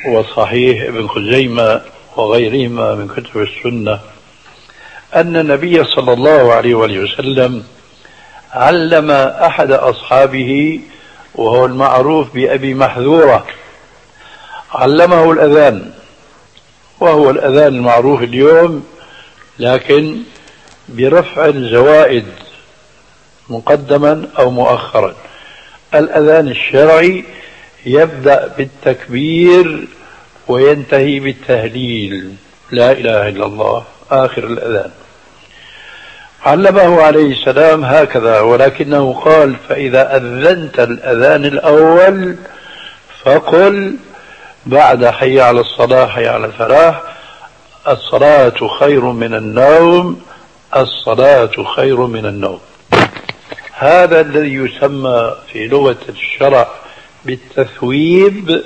وصحيح 0.09 0.83
ابن 0.83 1.07
خزيمة 1.07 1.81
وغيرهما 2.17 2.95
من 2.95 3.07
كتب 3.07 3.41
السنة 3.41 3.99
أن 5.15 5.37
النبي 5.37 5.83
صلى 5.83 6.13
الله 6.13 6.53
عليه 6.53 6.75
وآله 6.75 6.99
وسلم 6.99 7.63
علم 8.53 9.11
أحد 9.11 9.71
أصحابه 9.71 10.79
وهو 11.35 11.65
المعروف 11.65 12.33
بأبي 12.33 12.73
محذورة. 12.73 13.45
علمه 14.73 15.31
الأذان 15.31 15.91
وهو 16.99 17.29
الأذان 17.29 17.75
المعروف 17.75 18.23
اليوم 18.23 18.85
لكن 19.59 20.17
برفع 20.89 21.45
الزوائد 21.45 22.25
مقدما 23.49 24.27
أو 24.39 24.51
مؤخرا. 24.51 25.15
الأذان 25.95 26.47
الشرعي 26.47 27.25
يبدأ 27.85 28.47
بالتكبير 28.57 29.87
وينتهي 30.47 31.19
بالتهليل. 31.19 32.35
لا 32.71 32.91
إله 32.91 33.27
إلا 33.29 33.45
الله. 33.45 33.83
آخر 34.11 34.43
الأذان. 34.43 34.91
علمه 36.45 37.01
عليه 37.01 37.31
السلام 37.31 37.85
هكذا 37.85 38.39
ولكنه 38.39 39.13
قال 39.13 39.55
فإذا 39.69 40.17
أذنت 40.17 40.79
الأذان 40.79 41.45
الأول 41.45 42.35
فقل 43.23 43.95
بعد 44.65 45.05
حي 45.05 45.41
على 45.41 45.59
الصلاة 45.59 46.07
حي 46.07 46.27
على 46.27 46.45
الفلاح 46.45 47.01
الصلاة 47.87 48.67
خير 48.79 49.05
من 49.05 49.33
النوم 49.33 50.21
الصلاة 50.75 51.51
خير 51.75 51.97
من 51.97 52.25
النوم. 52.25 52.59
هذا 53.73 54.21
الذي 54.21 54.53
يسمى 54.53 55.35
في 55.53 55.67
لغة 55.67 55.97
الشرع 56.09 56.67
بالتثويب 57.25 58.63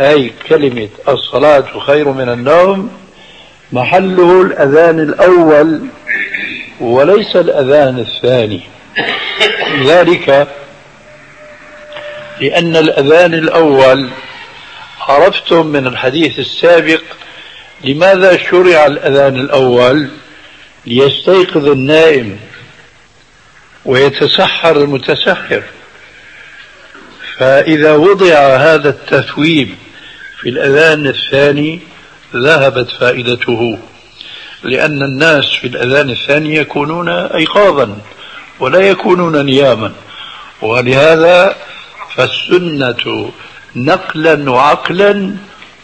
أي 0.00 0.32
كلمة 0.48 0.88
الصلاة 1.08 1.78
خير 1.86 2.08
من 2.08 2.28
النوم 2.28 2.90
محله 3.72 4.42
الأذان 4.42 5.00
الأول. 5.00 5.80
وليس 6.80 7.36
الأذان 7.36 7.98
الثاني. 7.98 8.60
ذلك 9.84 10.48
لأن 12.40 12.76
الأذان 12.76 13.34
الأول 13.34 14.10
عرفتم 15.00 15.66
من 15.66 15.86
الحديث 15.86 16.38
السابق 16.38 17.00
لماذا 17.84 18.36
شرع 18.50 18.86
الأذان 18.86 19.36
الأول؟ 19.36 20.08
ليستيقظ 20.86 21.68
النائم 21.68 22.38
ويتسحر 23.84 24.76
المتسحر. 24.76 25.62
فإذا 27.38 27.92
وضع 27.92 28.56
هذا 28.56 28.88
التثويب 28.88 29.74
في 30.40 30.48
الأذان 30.48 31.06
الثاني 31.06 31.80
ذهبت 32.36 32.90
فائدته. 32.90 33.78
لأن 34.62 35.02
الناس 35.02 35.44
في 35.44 35.66
الأذان 35.66 36.10
الثاني 36.10 36.56
يكونون 36.56 37.08
أيقاظا 37.08 37.96
ولا 38.60 38.78
يكونون 38.80 39.44
نياما. 39.46 39.92
ولهذا 40.62 41.56
فالسنة 42.16 43.32
نقلا 43.76 44.50
وعقلا 44.50 45.36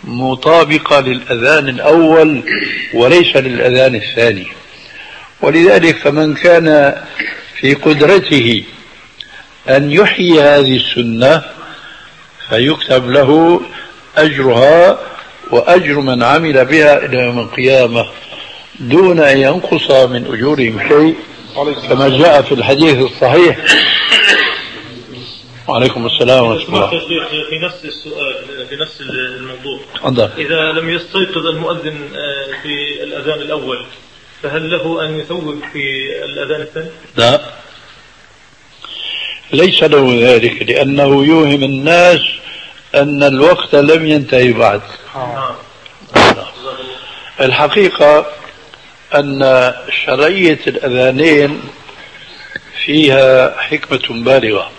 مطابقة 0.04 1.00
للأذان 1.00 1.68
الأول 1.68 2.42
وليس 2.94 3.36
للأذان 3.36 3.94
الثاني. 3.94 4.46
ولذلك 5.40 5.96
فمن 5.96 6.34
كان 6.34 6.94
في 7.60 7.74
قدرته 7.74 8.64
أن 9.68 9.90
يحيي 9.90 10.42
هذه 10.42 10.76
السنة 10.76 11.42
فيكتب 12.48 13.10
له 13.10 13.60
أجرها 14.16 14.98
وأجر 15.50 16.00
من 16.00 16.22
عمل 16.22 16.64
بها 16.64 17.04
إلى 17.04 17.18
يوم 17.18 17.38
القيامة. 17.38 18.06
دون 18.80 19.20
أن 19.20 19.38
ينقص 19.38 19.90
من 19.90 20.26
أجورهم 20.26 20.88
شيء 20.88 21.16
كما 21.88 22.08
جاء 22.08 22.42
في 22.42 22.52
الحديث 22.52 22.96
الصحيح. 22.96 23.58
وعليكم 25.68 26.06
السلام 26.06 26.44
ورحمة 26.44 26.66
الله. 26.68 26.90
في 27.50 27.58
نفس 27.64 27.84
السؤال 27.84 28.34
في 28.68 28.76
نفس 28.76 29.00
الموضوع. 29.00 29.80
تفضل. 29.94 30.30
إذا 30.38 30.80
لم 30.80 30.90
يستيقظ 30.90 31.46
المؤذن 31.46 32.08
آه، 32.16 32.62
في 32.62 33.02
الأذان 33.02 33.40
الأول 33.40 33.86
فهل 34.42 34.70
له 34.70 35.04
أن 35.04 35.20
يثوب 35.20 35.58
في 35.72 36.08
الأذان 36.24 36.60
الثاني؟ 36.60 36.90
لا. 37.16 37.40
ليس 39.52 39.82
له 39.82 40.18
ذلك 40.20 40.62
لأنه 40.62 41.24
يوهم 41.24 41.64
الناس 41.64 42.20
أن 42.94 43.22
الوقت 43.22 43.74
لم 43.74 44.06
ينتهي 44.06 44.52
بعد. 44.52 44.82
الحقيقة 47.40 48.26
أن 49.18 49.72
شرعية 50.04 50.58
الأذانين 50.66 51.60
فيها 52.84 53.60
حكمة 53.60 54.22
بالغة 54.22 54.70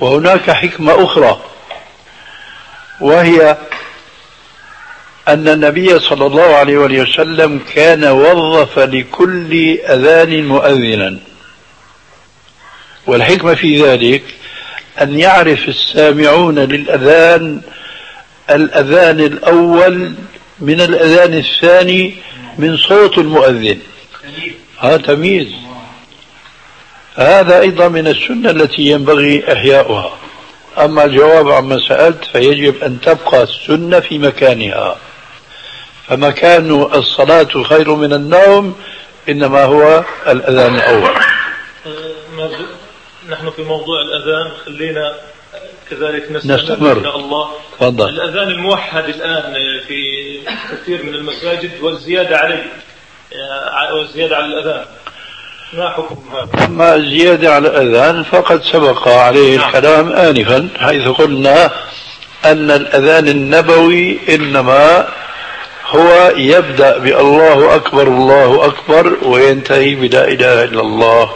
وهناك 0.00 0.50
حكمة 0.50 1.04
أخرى 1.04 1.40
وهي 3.00 3.56
أن 5.28 5.48
النبي 5.48 5.98
صلى 5.98 6.26
الله 6.26 6.56
عليه 6.56 6.78
وسلم 6.78 7.60
كان 7.74 8.04
وظف 8.04 8.78
لكل 8.78 9.78
أذان 9.88 10.46
مؤذنا. 10.46 11.18
والحكمة 13.06 13.54
في 13.54 13.82
ذلك 13.82 14.22
أن 15.00 15.18
يعرف 15.18 15.68
السامعون 15.68 16.58
للأذان 16.58 17.60
الأذان 18.50 19.20
الأول 19.20 20.14
من 20.60 20.80
الأذان 20.80 21.34
الثاني 21.34 22.14
من 22.58 22.76
صوت 22.76 23.18
المؤذن. 23.18 23.78
هذا 24.78 24.96
تمييز. 24.96 25.48
هذا 27.14 27.60
أيضا 27.60 27.88
من 27.88 28.06
السنة 28.06 28.50
التي 28.50 28.82
ينبغي 28.82 29.52
إحياؤها. 29.52 30.18
أما 30.78 31.04
الجواب 31.04 31.48
عما 31.48 31.78
سألت 31.88 32.24
فيجب 32.24 32.84
أن 32.84 33.00
تبقى 33.00 33.42
السنة 33.42 34.00
في 34.00 34.18
مكانها. 34.18 34.96
فمكان 36.08 36.82
الصلاة 36.94 37.62
خير 37.62 37.94
من 37.94 38.12
النوم 38.12 38.76
إنما 39.28 39.64
هو 39.64 40.04
الأذان 40.28 40.74
الأول. 40.74 41.14
نحن 43.28 43.50
في 43.50 43.62
موضوع 43.62 44.02
الأذان 44.02 44.52
خلينا 44.64 45.14
كذلك 45.90 46.32
نستمر. 46.32 46.98
إن 46.98 47.04
شاء 47.04 47.16
الله. 47.16 47.48
تفضل. 47.78 48.08
الأذان 48.08 48.48
الموحد 48.48 49.04
الآن 49.04 49.54
في 49.88 50.00
كثير 50.72 51.02
من 51.02 51.14
المساجد 51.14 51.70
والزيادة 51.82 52.36
عليه. 52.36 52.66
والزيادة 53.92 54.36
على 54.36 54.46
الأذان. 54.46 54.84
ما 55.72 55.90
حكم 55.90 56.16
هذا؟ 56.32 56.64
أما 56.64 56.94
الزيادة 56.94 57.54
على 57.54 57.68
الأذان 57.68 58.22
فقد 58.22 58.62
سبق 58.62 59.08
عليه 59.08 59.56
نعم. 59.56 59.68
الكلام 59.68 60.12
آنفا 60.12 60.68
حيث 60.78 61.08
قلنا 61.08 61.70
أن 62.44 62.70
الأذان 62.70 63.28
النبوي 63.28 64.18
إنما 64.28 65.08
هو 65.86 66.32
يبدأ 66.36 66.98
بألله 66.98 67.74
أكبر 67.74 68.02
الله 68.02 68.66
أكبر 68.66 69.16
وينتهي 69.22 69.94
بلا 69.94 70.28
إله 70.28 70.64
إلا 70.64 70.80
الله. 70.80 71.30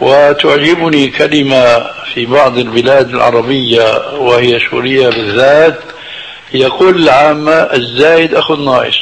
وتعجبني 0.00 1.08
كلمة 1.08 1.90
في 2.14 2.26
بعض 2.26 2.58
البلاد 2.58 3.14
العربية 3.14 4.14
وهي 4.14 4.60
سوريا 4.70 5.10
بالذات 5.10 5.80
يقول 6.54 7.02
العامة 7.02 7.52
الزايد 7.52 8.34
أخو 8.34 8.54
الناقص. 8.54 8.98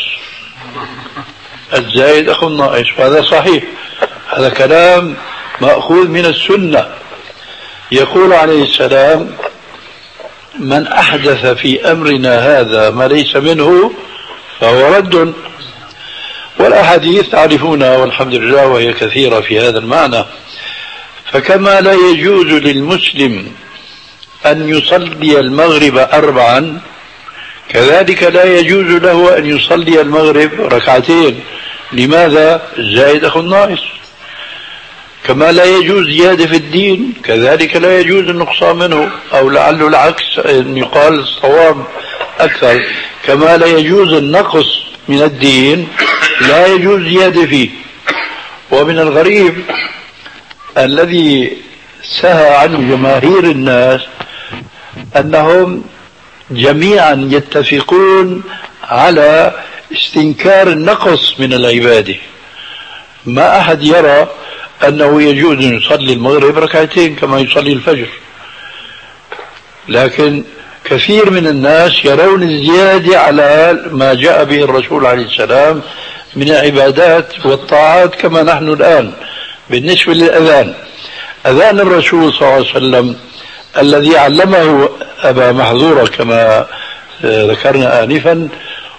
الزايد 1.74 2.28
أخو 2.28 2.46
الناقص. 2.46 2.86
وهذا 2.98 3.22
صحيح. 3.22 3.62
هذا 4.36 4.48
كلام 4.48 5.16
مأخوذ 5.60 6.08
من 6.08 6.26
السنة. 6.26 6.88
يقول 7.92 8.32
عليه 8.32 8.62
السلام 8.62 9.30
من 10.58 10.86
أحدث 10.86 11.46
في 11.46 11.92
أمرنا 11.92 12.60
هذا 12.60 12.90
ما 12.90 13.08
ليس 13.08 13.36
منه 13.36 13.92
فهو 14.60 14.94
رد. 14.94 15.34
والأحاديث 16.60 17.28
تعرفونها 17.28 17.96
والحمد 17.96 18.34
لله 18.34 18.66
وهي 18.66 18.92
كثيرة 18.92 19.40
في 19.40 19.60
هذا 19.60 19.78
المعنى. 19.78 20.24
فكما 21.32 21.80
لا 21.80 21.92
يجوز 21.92 22.46
للمسلم 22.46 23.52
أن 24.46 24.68
يصلي 24.68 25.40
المغرب 25.40 25.98
أربعا 25.98 26.80
كذلك 27.68 28.22
لا 28.22 28.44
يجوز 28.58 29.02
له 29.02 29.38
أن 29.38 29.46
يصلي 29.46 30.00
المغرب 30.00 30.50
ركعتين. 30.60 31.40
لماذا؟ 31.92 32.62
الزائد 32.78 33.24
أخو 33.24 33.40
الناقص. 33.40 33.82
كما 35.26 35.52
لا 35.52 35.64
يجوز 35.64 36.06
زيادة 36.06 36.46
في 36.46 36.56
الدين 36.56 37.12
كذلك 37.24 37.76
لا 37.76 38.00
يجوز 38.00 38.28
النقصان 38.28 38.76
منه 38.76 39.10
أو 39.34 39.50
لعله 39.50 39.88
العكس 39.88 40.38
أن 40.38 40.76
يقال 40.76 41.18
الصواب 41.18 41.86
أكثر. 42.40 42.82
كما 43.26 43.56
لا 43.56 43.66
يجوز 43.66 44.12
النقص 44.12 44.66
من 45.08 45.22
الدين 45.22 45.88
لا 46.40 46.66
يجوز 46.66 47.02
زيادة 47.02 47.46
فيه. 47.46 47.68
ومن 48.70 48.98
الغريب 48.98 49.54
الذي 50.84 51.56
سهى 52.20 52.56
عنه 52.56 52.96
جماهير 52.96 53.44
الناس 53.44 54.00
أنهم 55.16 55.84
جميعا 56.50 57.28
يتفقون 57.30 58.42
على 58.82 59.52
استنكار 59.92 60.68
النقص 60.68 61.40
من 61.40 61.52
العبادة. 61.52 62.14
ما 63.26 63.60
أحد 63.60 63.82
يرى 63.82 64.28
أنه 64.88 65.22
يجوز 65.22 65.56
أن 65.64 65.76
يصلي 65.76 66.12
المغرب 66.12 66.58
ركعتين 66.58 67.16
كما 67.16 67.40
يصلي 67.40 67.72
الفجر. 67.72 68.08
لكن 69.88 70.44
كثير 70.84 71.30
من 71.30 71.46
الناس 71.46 72.04
يرون 72.04 72.42
الزيادة 72.42 73.20
على 73.20 73.80
ما 73.90 74.14
جاء 74.14 74.44
به 74.44 74.64
الرسول 74.64 75.06
عليه 75.06 75.26
السلام 75.26 75.82
من 76.36 76.48
العبادات 76.50 77.46
والطاعات 77.46 78.14
كما 78.14 78.42
نحن 78.42 78.68
الآن. 78.68 79.12
بالنسبة 79.70 80.14
للأذان. 80.14 80.74
أذان 81.46 81.80
الرسول 81.80 82.32
صلى 82.32 82.42
الله 82.42 82.54
عليه 82.54 82.70
وسلم 82.70 83.16
الذي 83.78 84.18
علمه 84.18 84.88
أبا 85.22 85.52
محظورة 85.52 86.04
كما 86.06 86.66
ذكرنا 87.24 88.04
آنفا 88.04 88.48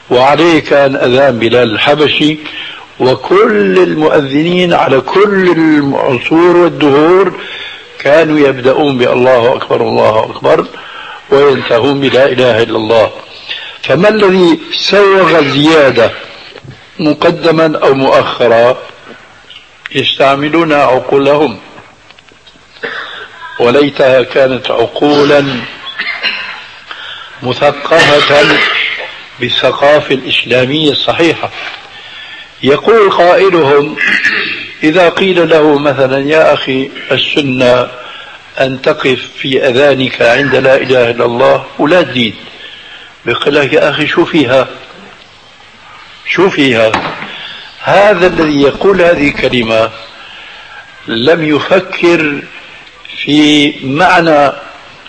وعليه 0.09 0.59
كان 0.59 0.95
أذان 0.95 1.39
بلال 1.39 1.71
الحبشي 1.71 2.37
وكل 2.99 3.79
المؤذنين 3.79 4.73
على 4.73 5.01
كل 5.01 5.51
العصور 5.57 6.57
والدهور 6.57 7.33
كانوا 7.99 8.39
يبدأون 8.47 8.97
بالله 8.97 9.55
أكبر 9.55 9.81
الله 9.81 10.19
أكبر 10.19 10.65
وينتهون 11.29 11.99
بلا 11.99 12.25
إله 12.25 12.63
إلا 12.63 12.77
الله. 12.77 13.09
فما 13.83 14.09
الذي 14.09 14.59
سوغ 14.73 15.39
الزيادة 15.39 16.11
مقدما 16.99 17.79
أو 17.83 17.93
مؤخرا؟ 17.93 18.77
يستعملون 19.95 20.73
عقولهم. 20.73 21.59
وليتها 23.59 24.23
كانت 24.23 24.71
عقولا 24.71 25.45
مثقفة 27.43 28.57
بالثقافة 29.39 30.15
الإسلامية 30.15 30.91
الصحيحة. 30.91 31.49
يقول 32.63 33.11
قائلهم 33.11 33.97
إذا 34.83 35.09
قيل 35.09 35.49
له 35.49 35.77
مثلا 35.77 36.29
يا 36.29 36.53
أخي 36.53 36.91
السنة 37.11 37.87
أن 38.59 38.81
تقف 38.81 39.19
في 39.37 39.67
أذانك 39.67 40.21
عند 40.21 40.55
لا 40.55 40.75
إله 40.75 41.09
إلا 41.09 41.25
الله 41.25 41.65
ولا 41.79 42.01
تزيد. 42.01 42.35
بيقول 43.25 43.55
لك 43.55 43.73
يا 43.73 43.89
أخي 43.89 44.07
شو 44.07 44.25
فيها؟ 44.25 44.67
شو 46.25 46.49
فيها؟ 46.49 46.91
هذا 47.83 48.27
الذي 48.27 48.61
يقول 48.61 49.01
هذه 49.01 49.27
الكلمة 49.27 49.89
لم 51.07 51.43
يفكر 51.43 52.41
في 53.23 53.73
معنى 53.83 54.51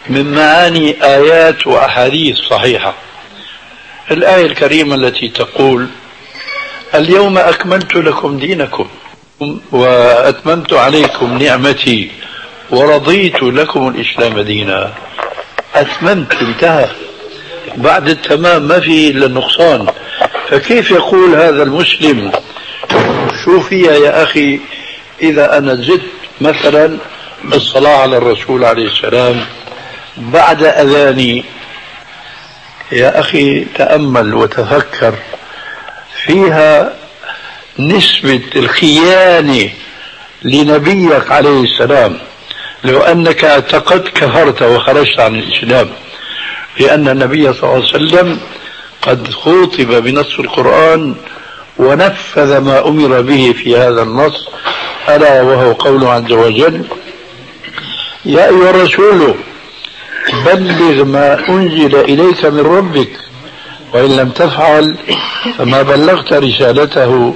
من 0.08 0.32
معاني 0.34 1.04
آيات 1.04 1.66
وأحاديث 1.66 2.36
صحيحة. 2.36 2.94
الآية 4.10 4.46
الكريمة 4.46 4.94
التي 4.94 5.28
تقول 5.28 5.88
اليوم 6.94 7.38
أكملت 7.38 7.96
لكم 7.96 8.38
دينكم 8.38 8.88
وأتممت 9.72 10.72
عليكم 10.72 11.38
نعمتي 11.38 12.10
ورضيت 12.70 13.42
لكم 13.42 13.88
الإسلام 13.88 14.40
دينا. 14.40 14.92
أتممت 15.74 16.34
انتهى. 16.34 16.88
بعد 17.76 18.08
التمام 18.08 18.62
ما 18.62 18.80
في 18.80 19.10
إلا 19.10 19.26
النقصان. 19.26 19.86
فكيف 20.48 20.90
يقول 20.90 21.34
هذا 21.34 21.62
المسلم 21.62 22.32
شو 23.45 23.61
فيها 23.61 23.93
يا 23.93 24.22
أخي 24.22 24.61
إذا 25.22 25.59
أنا 25.59 25.74
زدت 25.74 26.11
مثلا 26.41 26.99
الصلاة 27.55 27.97
على 27.97 28.16
الرسول 28.16 28.64
عليه 28.64 28.86
السلام 28.86 29.45
بعد 30.16 30.64
أذاني. 30.64 31.45
يا 32.93 33.20
أخي 33.20 33.64
تأمل 33.64 34.34
وتفكر 34.34 35.14
فيها 36.24 36.93
نسبة 37.78 38.43
الخيانة 38.57 39.70
لنبيك 40.43 41.30
عليه 41.30 41.62
السلام. 41.62 42.18
لو 42.84 43.01
أنك 43.01 43.45
اعتقدت 43.45 44.09
كفرت 44.09 44.62
وخرجت 44.62 45.20
عن 45.20 45.34
الإسلام. 45.34 45.91
لأن 46.80 47.09
النبي 47.09 47.53
صلى 47.53 47.62
الله 47.62 47.74
عليه 47.74 47.84
وسلم 47.84 48.41
قد 49.03 49.30
خوطب 49.30 50.03
بنص 50.05 50.38
القرآن 50.38 51.14
ونفذ 51.78 52.58
ما 52.58 52.88
أمر 52.88 53.20
به 53.20 53.54
في 53.58 53.76
هذا 53.76 54.02
النص 54.02 54.48
ألا 55.08 55.42
وهو 55.42 55.72
قوله 55.72 56.12
عز 56.12 56.32
وجل 56.32 56.84
يا 58.24 58.48
أيها 58.48 58.70
الرسول 58.70 59.34
بلغ 60.46 61.04
ما 61.04 61.48
أنزل 61.48 61.96
إليك 61.96 62.44
من 62.44 62.60
ربك 62.60 63.10
وإن 63.94 64.16
لم 64.16 64.30
تفعل 64.30 64.96
فما 65.58 65.82
بلغت 65.82 66.32
رسالته 66.32 67.34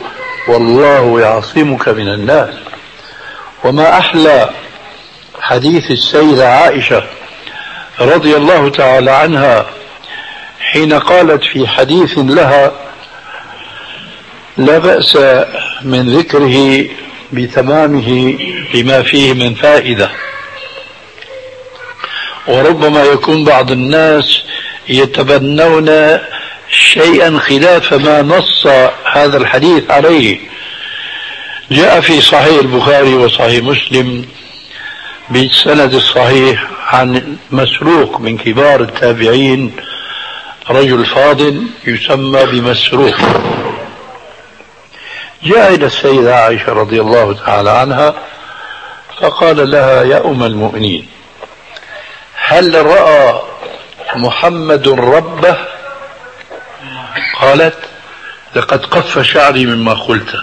والله 0.48 1.20
يعصمك 1.20 1.88
من 1.88 2.08
الناس 2.08 2.54
وما 3.64 3.98
أحلى 3.98 4.50
حديث 5.40 5.90
السيدة 5.90 6.48
عائشة 6.48 7.02
رضي 8.00 8.36
الله 8.36 8.68
تعالى 8.68 9.10
عنها 9.10 9.66
حين 10.60 10.92
قالت 10.92 11.44
في 11.44 11.66
حديث 11.68 12.18
لها 12.18 12.72
لا 14.56 14.78
بأس 14.78 15.16
من 15.82 16.16
ذكره 16.16 16.86
بتمامه 17.32 18.38
بما 18.74 19.02
فيه 19.02 19.32
من 19.32 19.54
فائدة. 19.54 20.10
وربما 22.46 23.04
يكون 23.04 23.44
بعض 23.44 23.70
الناس 23.70 24.42
يتبنون 24.88 26.18
شيئا 26.70 27.38
خلاف 27.38 27.94
ما 27.94 28.22
نص 28.22 28.66
هذا 29.12 29.36
الحديث 29.36 29.90
عليه. 29.90 30.38
جاء 31.70 32.00
في 32.00 32.20
صحيح 32.20 32.58
البخاري 32.58 33.14
وصحيح 33.14 33.64
مسلم 33.64 34.24
بالسند 35.30 35.94
الصحيح 35.94 36.66
عن 36.80 37.36
مسروق 37.50 38.20
من 38.20 38.38
كبار 38.38 38.80
التابعين 38.80 39.72
رجل 40.70 41.06
فاضل 41.06 41.66
يسمى 41.86 42.46
بمسروق. 42.46 43.16
جاء 45.44 45.74
إلى 45.74 45.86
السيدة 45.86 46.36
عائشة 46.36 46.72
رضي 46.72 47.00
الله 47.00 47.34
تعالى 47.46 47.70
عنها 47.70 48.14
فقال 49.20 49.70
لها 49.70 50.02
يا 50.02 50.24
أم 50.26 50.42
المؤمنين 50.42 51.08
هل 52.34 52.86
رأى 52.86 53.42
محمد 54.16 54.88
ربه؟ 54.88 55.56
قالت 57.40 57.78
لقد 58.56 58.86
قف 58.86 59.18
شعري 59.18 59.66
مما 59.66 59.94
قلت. 59.94 60.36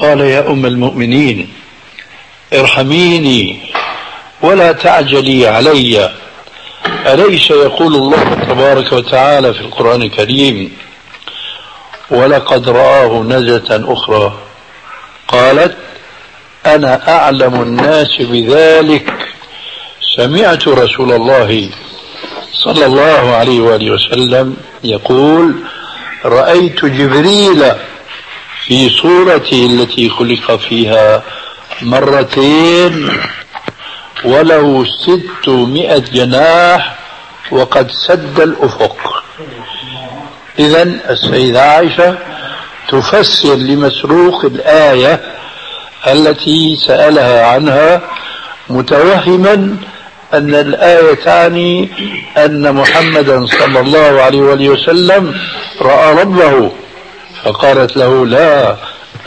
قال 0.00 0.20
يا 0.20 0.46
أم 0.46 0.66
المؤمنين 0.66 1.52
ارحميني 2.52 3.72
ولا 4.42 4.72
تعجلي 4.72 5.48
علي. 5.48 6.12
أليس 7.06 7.50
يقول 7.50 7.94
الله 7.94 8.34
تبارك 8.48 8.92
وتعالى 8.92 9.54
في 9.54 9.60
القرآن 9.60 10.02
الكريم 10.02 10.76
ولقد 12.12 12.68
رآه 12.68 13.22
نزلة 13.22 13.92
أخرى. 13.92 14.32
قالت 15.28 15.76
أنا 16.66 17.08
أعلم 17.08 17.54
الناس 17.62 18.08
بذلك. 18.20 19.12
سمعت 20.16 20.68
رسول 20.68 21.12
الله 21.12 21.70
صلى 22.52 22.86
الله 22.86 23.34
عليه 23.36 23.60
وآله 23.60 23.90
وسلم 23.90 24.56
يقول 24.84 25.54
رأيت 26.24 26.84
جبريل 26.84 27.72
في 28.66 28.88
صورته 28.90 29.66
التي 29.66 30.08
خلق 30.08 30.56
فيها 30.56 31.22
مرتين 31.82 33.08
وله 34.24 34.84
ستمائة 34.84 35.98
جناح 35.98 36.94
وقد 37.50 37.90
سد 37.90 38.40
الأفق. 38.40 39.21
إذا 40.62 40.82
السيدة 41.10 41.62
عائشة 41.62 42.18
تفسر 42.88 43.54
لمسروق 43.54 44.44
الآية 44.44 45.20
التي 46.06 46.76
سألها 46.86 47.46
عنها 47.46 48.00
متوهما 48.68 49.76
أن 50.34 50.54
الآية 50.54 51.14
تعني 51.14 51.88
أن 52.36 52.74
محمدا 52.74 53.46
صلى 53.46 53.80
الله 53.80 54.22
عليه 54.22 54.40
وآله 54.40 54.68
وسلم 54.68 55.34
رأى 55.80 56.14
ربه 56.22 56.70
فقالت 57.44 57.96
له 57.96 58.26
لا 58.26 58.76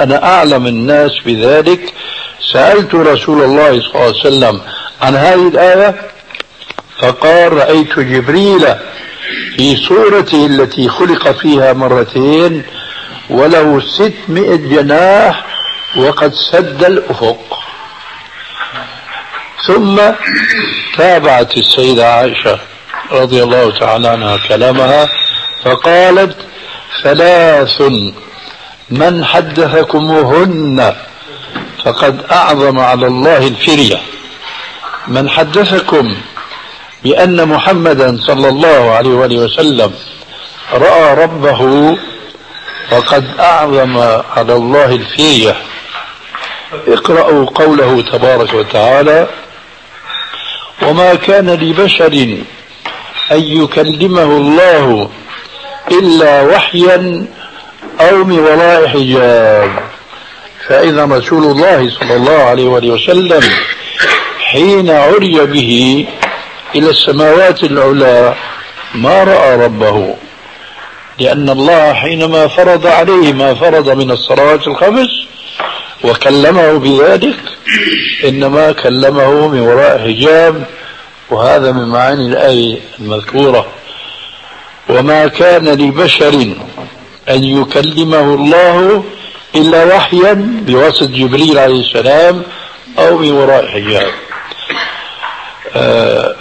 أنا 0.02 0.24
أعلم 0.24 0.68
الناس 0.68 1.12
بذلك. 1.26 1.94
سألت 2.54 2.96
رسول 2.96 3.44
الله 3.44 3.70
صلى 3.82 3.92
الله 3.96 4.02
عليه 4.02 4.20
وسلم 4.20 4.62
عن 5.02 5.16
هذه 5.16 5.48
الآية 5.48 5.96
فقال 7.00 7.54
رأيت 7.54 8.00
جبريل 8.00 8.66
في 9.58 9.76
صورته 9.76 10.46
التي 10.46 10.90
خلق 10.90 11.32
فيها 11.32 11.74
مرتين 11.74 12.64
وله 13.30 13.82
ستمائة 13.82 14.56
جناح 14.56 15.46
وقد 15.98 16.34
سد 16.52 16.84
الأفق. 16.84 17.60
ثم 19.68 20.02
تابعت 20.98 21.58
السيدة 21.58 22.14
عائشة 22.14 22.60
رضي 23.12 23.44
الله 23.44 23.72
تعالى 23.80 24.08
عنها 24.08 24.38
كلامها 24.38 25.10
فقالت 25.64 26.38
ثلاث 27.04 27.82
من 28.90 29.26
حدثكموهن 29.26 30.96
فقد 31.86 32.26
أعظم 32.32 32.80
على 32.80 33.08
الله 33.08 33.48
الفرية. 33.48 34.02
من 35.08 35.30
حدثكم 35.30 36.16
بأن 37.06 37.48
محمدا 37.48 38.18
صلى 38.28 38.50
الله 38.50 38.92
عليه 38.92 39.10
وآله 39.10 39.38
وسلم 39.38 39.92
رأى 40.74 41.24
ربه 41.24 41.62
فقد 42.90 43.26
أعظم 43.40 43.98
على 44.38 44.54
الله 44.54 44.86
الفية. 44.86 45.56
اقرأوا 46.88 47.46
قوله 47.46 48.02
تبارك 48.02 48.54
وتعالى 48.54 49.28
وما 50.82 51.16
كان 51.16 51.50
لبشر 51.50 52.14
أن 53.32 53.42
يكلمه 53.62 54.24
الله 54.24 55.10
إلا 55.92 56.42
وحيا 56.42 57.26
أو 58.02 58.24
من 58.24 58.40
وراء 58.40 58.88
حجاب. 58.88 59.70
فإذا 60.68 61.06
رسول 61.06 61.44
الله 61.44 61.90
صلى 62.00 62.16
الله 62.16 62.44
عليه 62.44 62.68
وسلم 62.68 63.44
حين 64.40 64.90
عري 64.90 65.46
به 65.46 66.06
إلى 66.76 66.90
السماوات 66.90 67.64
العلى 67.64 68.36
ما 68.96 69.24
رأى 69.24 69.66
ربه 69.66 70.16
لأن 71.20 71.50
الله 71.50 71.94
حينما 71.94 72.48
فرض 72.48 72.88
عليه 72.88 73.34
ما 73.34 73.54
فرض 73.54 73.90
من 73.90 74.12
الصلوات 74.12 74.68
الخمس 74.68 75.10
وكلمه 76.04 76.78
بذلك 76.78 77.40
إنما 78.26 78.72
كلمه 78.72 79.48
من 79.48 79.60
وراء 79.60 80.00
حجاب 80.00 80.64
وهذا 81.30 81.72
من 81.72 81.88
معاني 81.88 82.28
الآية 82.28 82.80
المذكورة. 83.00 83.66
وما 84.90 85.28
كان 85.28 85.70
لبشر 85.70 86.34
أن 87.30 87.44
يكلمه 87.44 88.34
الله 88.34 89.04
إلا 89.56 89.96
وحيا 89.96 90.34
بواسطة 90.68 91.06
جبريل 91.06 91.60
عليه 91.60 91.82
السلام 91.82 92.44
أو 93.00 93.18
من 93.18 93.32
وراء 93.32 93.68
حجاب. 93.68 94.12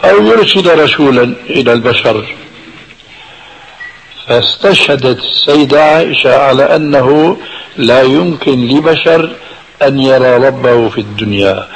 أو 0.05 0.26
يرسل 0.26 0.78
رسولا 0.85 1.35
إلى 1.51 1.72
البشر. 1.72 2.24
فاستشهدت 4.28 5.18
السيدة 5.24 5.85
عائشة 5.85 6.37
على 6.37 6.76
أنه 6.76 7.37
لا 7.76 8.03
يمكن 8.03 8.68
لبشر 8.68 9.30
أن 9.82 10.01
يرى 10.01 10.37
ربه 10.37 10.89
في 10.89 10.99
الدنيا. 11.01 11.68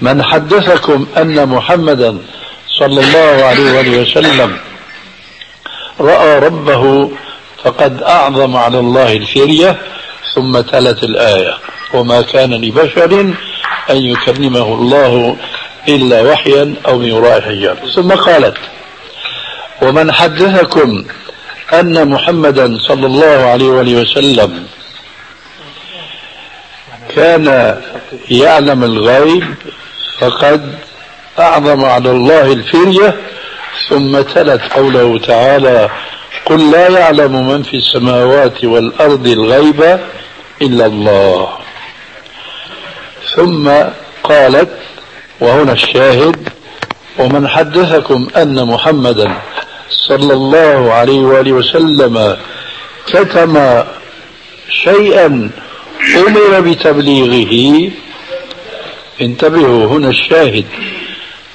من 0.00 0.22
حدثكم 0.22 1.06
أن 1.16 1.48
محمدا 1.48 2.18
صلى 2.78 3.00
الله 3.00 3.44
عليه 3.44 4.00
وسلم 4.00 4.56
رأى 6.00 6.38
ربه 6.38 7.10
فقد 7.64 8.02
أعظم 8.02 8.56
على 8.56 8.78
الله 8.78 9.12
الفرية 9.12 9.76
ثم 10.34 10.60
تلت 10.60 11.04
الآية. 11.04 11.54
وما 11.94 12.22
كان 12.22 12.54
لبشر 12.54 13.34
أن 13.90 13.96
يكلمه 13.96 14.74
الله 14.74 15.36
إلا 15.96 16.22
وحيا 16.22 16.74
أو 16.88 16.98
من 16.98 17.12
وراء 17.12 17.40
حجاب 17.40 17.78
ثم 17.94 18.12
قالت 18.12 18.56
ومن 19.82 20.12
حدثكم 20.12 21.04
أن 21.72 22.08
محمدا 22.08 22.78
صلى 22.88 23.06
الله 23.06 23.26
عليه 23.26 23.94
وسلم 24.00 24.66
كان 27.16 27.76
يعلم 28.30 28.84
الغيب 28.84 29.44
فقد 30.18 30.74
أعظم 31.38 31.84
على 31.84 32.10
الله 32.10 32.52
الفرية 32.52 33.16
ثم 33.88 34.20
تلت 34.20 34.62
قوله 34.72 35.18
تعالى 35.18 35.90
قل 36.46 36.70
لا 36.70 36.88
يعلم 36.88 37.48
من 37.48 37.62
في 37.62 37.76
السماوات 37.76 38.64
والأرض 38.64 39.26
الغيب 39.26 39.98
إلا 40.62 40.86
الله. 40.86 41.48
ثم 43.36 43.70
قالت 44.22 44.70
وهنا 45.40 45.72
الشاهد 45.72 46.48
ومن 47.18 47.48
حدثكم 47.48 48.28
أن 48.36 48.66
محمدا 48.66 49.34
صلى 50.08 50.32
الله 50.32 50.92
عليه 50.92 51.20
وآله 51.20 51.52
وسلم 51.52 52.36
كتم 53.06 53.82
شيئا 54.84 55.50
أمر 56.16 56.60
بتبليغه. 56.60 57.90
انتبهوا 59.20 59.86
هنا 59.86 60.08
الشاهد. 60.08 60.64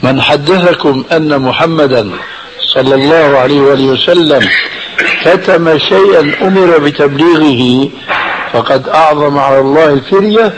من 0.04 0.22
حدثكم 0.22 1.04
أن 1.12 1.42
محمدا 1.42 2.12
صلى 2.74 2.96
الله 2.96 3.38
عليه 3.38 3.62
وآله 3.62 3.84
وسلم 3.84 4.50
كتم 5.24 5.78
شيئا 5.78 6.36
أمر 6.42 6.78
بتبليغه 6.78 7.90
فقد 8.54 8.90
أعظم 8.90 9.38
على 9.38 9.60
الله 9.60 9.94
الفرية 9.94 10.54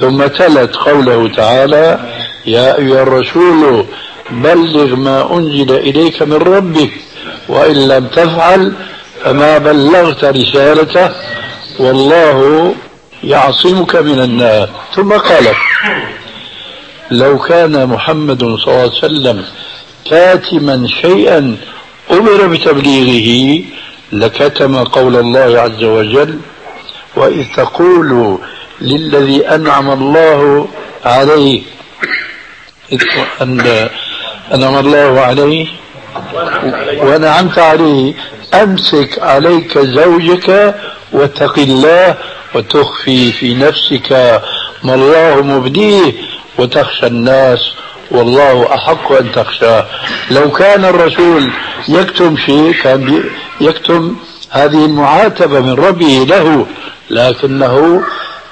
ثم 0.00 0.26
تلت 0.26 0.76
قوله 0.76 1.28
تعالى 1.28 2.17
يا 2.46 2.78
أيها 2.78 3.02
الرسول 3.02 3.84
بلغ 4.30 4.96
ما 4.96 5.34
أنزل 5.36 5.72
إليك 5.72 6.22
من 6.22 6.36
ربك 6.36 6.90
وإن 7.48 7.88
لم 7.88 8.06
تفعل 8.06 8.72
فما 9.24 9.58
بلغت 9.58 10.24
رسالته 10.24 11.10
والله 11.78 12.74
يعصمك 13.24 13.96
من 13.96 14.20
الناس 14.20 14.68
ثم 14.96 15.12
قال 15.12 15.46
لو 17.10 17.38
كان 17.38 17.86
محمد 17.86 18.40
صلى 18.40 18.66
الله 18.68 18.80
عليه 18.80 18.92
وسلم 18.92 19.44
كاتما 20.10 20.88
شيئا 21.02 21.56
أمر 22.10 22.46
بتبليغه 22.46 23.62
لكتم 24.12 24.84
قول 24.84 25.16
الله 25.16 25.60
عز 25.60 25.84
وجل 25.84 26.38
وإذ 27.16 27.44
تقول 27.56 28.38
للذي 28.80 29.46
أنعم 29.48 29.90
الله 29.90 30.68
عليه 31.04 31.62
أنعم 34.54 34.76
الله 34.78 35.20
عليه. 35.20 35.66
ونعمت 37.02 37.58
عليه. 37.58 38.14
أمسك 38.54 39.18
عليك 39.22 39.78
زوجك 39.78 40.74
واتق 41.12 41.58
الله 41.58 42.14
وتخفي 42.54 43.32
في 43.32 43.54
نفسك 43.54 44.12
ما 44.84 44.94
الله 44.94 45.42
مبديه 45.42 46.12
وتخشى 46.58 47.06
الناس 47.06 47.72
والله 48.10 48.74
أحق 48.74 49.12
أن 49.12 49.32
تخشاه 49.32 49.86
لو 50.30 50.50
كان 50.50 50.84
الرسول 50.84 51.50
يكتم 51.88 52.36
شيء 52.36 52.72
كان 52.82 53.24
يكتم 53.60 54.16
هذه 54.50 54.84
المعاتبة 54.84 55.60
من 55.60 55.72
ربه 55.72 56.26
له 56.28 56.66
لكنه 57.10 58.02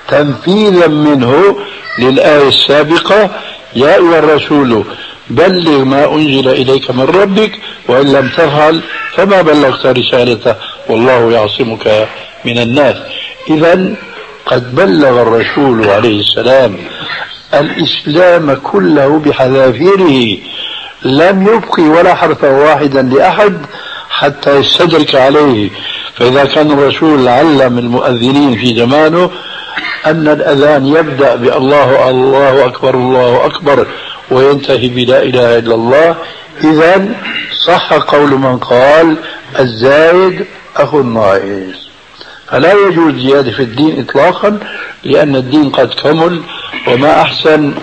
تنفيذا 0.08 0.86
منه 0.86 1.56
للآية 1.98 2.48
السابقة 2.48 3.30
يا 3.76 3.96
أيها 3.96 4.18
الرسول 4.18 4.84
بلغ 5.30 5.84
ما 5.84 6.14
أنزل 6.14 6.48
إليك 6.48 6.90
من 6.90 7.04
ربك 7.04 7.52
وإن 7.88 8.12
لم 8.12 8.28
تفعل 8.28 8.80
فما 9.14 9.42
بلغت 9.42 9.86
رسالته 9.86 10.54
والله 10.88 11.32
يعصمك 11.32 12.08
من 12.44 12.58
الناس. 12.58 12.96
إذا 13.50 13.94
قد 14.46 14.74
بلغ 14.74 15.22
الرسول 15.22 15.88
عليه 15.88 16.20
السلام 16.20 16.76
الإسلام 17.54 18.54
كله 18.54 19.18
بحذافيره. 19.18 20.38
لم 21.02 21.46
يبقي 21.46 21.82
ولا 21.82 22.14
حرفا 22.14 22.50
واحدا 22.50 23.02
لأحد 23.02 23.56
حتى 24.10 24.56
يستدرك 24.56 25.14
عليه. 25.14 25.70
فإذا 26.14 26.44
كان 26.44 26.70
الرسول 26.70 27.28
علم 27.28 27.78
المؤذنين 27.78 28.58
في 28.58 28.76
زمانه 28.76 29.30
أن 30.06 30.28
الأذان 30.28 30.86
يبدأ 30.86 31.34
بالله 31.34 32.10
الله 32.10 32.66
أكبر 32.66 32.94
الله 32.94 33.46
أكبر 33.46 33.86
وينتهي 34.30 34.88
بلا 34.88 35.22
إله 35.22 35.58
إلا 35.58 35.74
الله. 35.74 36.16
إذا 36.64 37.08
صح 37.66 37.92
قول 37.92 38.30
من 38.30 38.58
قال 38.58 39.16
الزايد 39.58 40.44
أخو 40.76 41.00
الناقص. 41.00 41.78
فلا 42.46 42.72
يجوز 42.72 43.14
زيادة 43.14 43.50
في 43.50 43.62
الدين 43.62 44.00
إطلاقا 44.00 44.58
لأن 45.04 45.36
الدين 45.36 45.70
قد 45.70 45.94
كمل. 45.94 46.40
وما 46.88 47.22
أحسن 47.22 47.74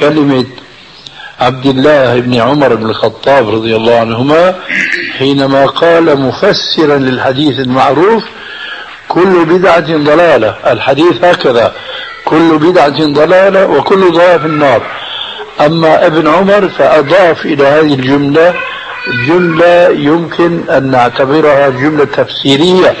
كلمة 0.00 0.44
عبد 1.40 1.66
الله 1.66 2.20
بن 2.20 2.34
عمر 2.34 2.74
بن 2.74 2.90
الخطاب 2.90 3.48
رضي 3.48 3.76
الله 3.76 3.94
عنهما 3.94 4.54
حينما 5.18 5.66
قال 5.66 6.20
مفسرا 6.20 6.98
للحديث 6.98 7.60
المعروف 7.60 8.24
كل 9.08 9.44
بدعة 9.44 9.96
ضلالة. 9.96 10.54
الحديث 10.66 11.24
هكذا. 11.24 11.72
كل 12.24 12.58
بدعة 12.58 13.12
ضلالة 13.12 13.66
وكل 13.66 14.12
ضلالة 14.12 14.38
في 14.38 14.46
النار. 14.46 14.82
أما 15.60 16.06
ابن 16.06 16.28
عمر 16.28 16.68
فأضاف 16.68 17.44
إلى 17.44 17.66
هذه 17.66 17.94
الجملة 17.94 18.54
جملة 19.28 19.88
يمكن 19.88 20.70
أن 20.70 20.90
نعتبرها 20.90 21.68
جملة 21.68 22.04
تفسيرية. 22.04 22.94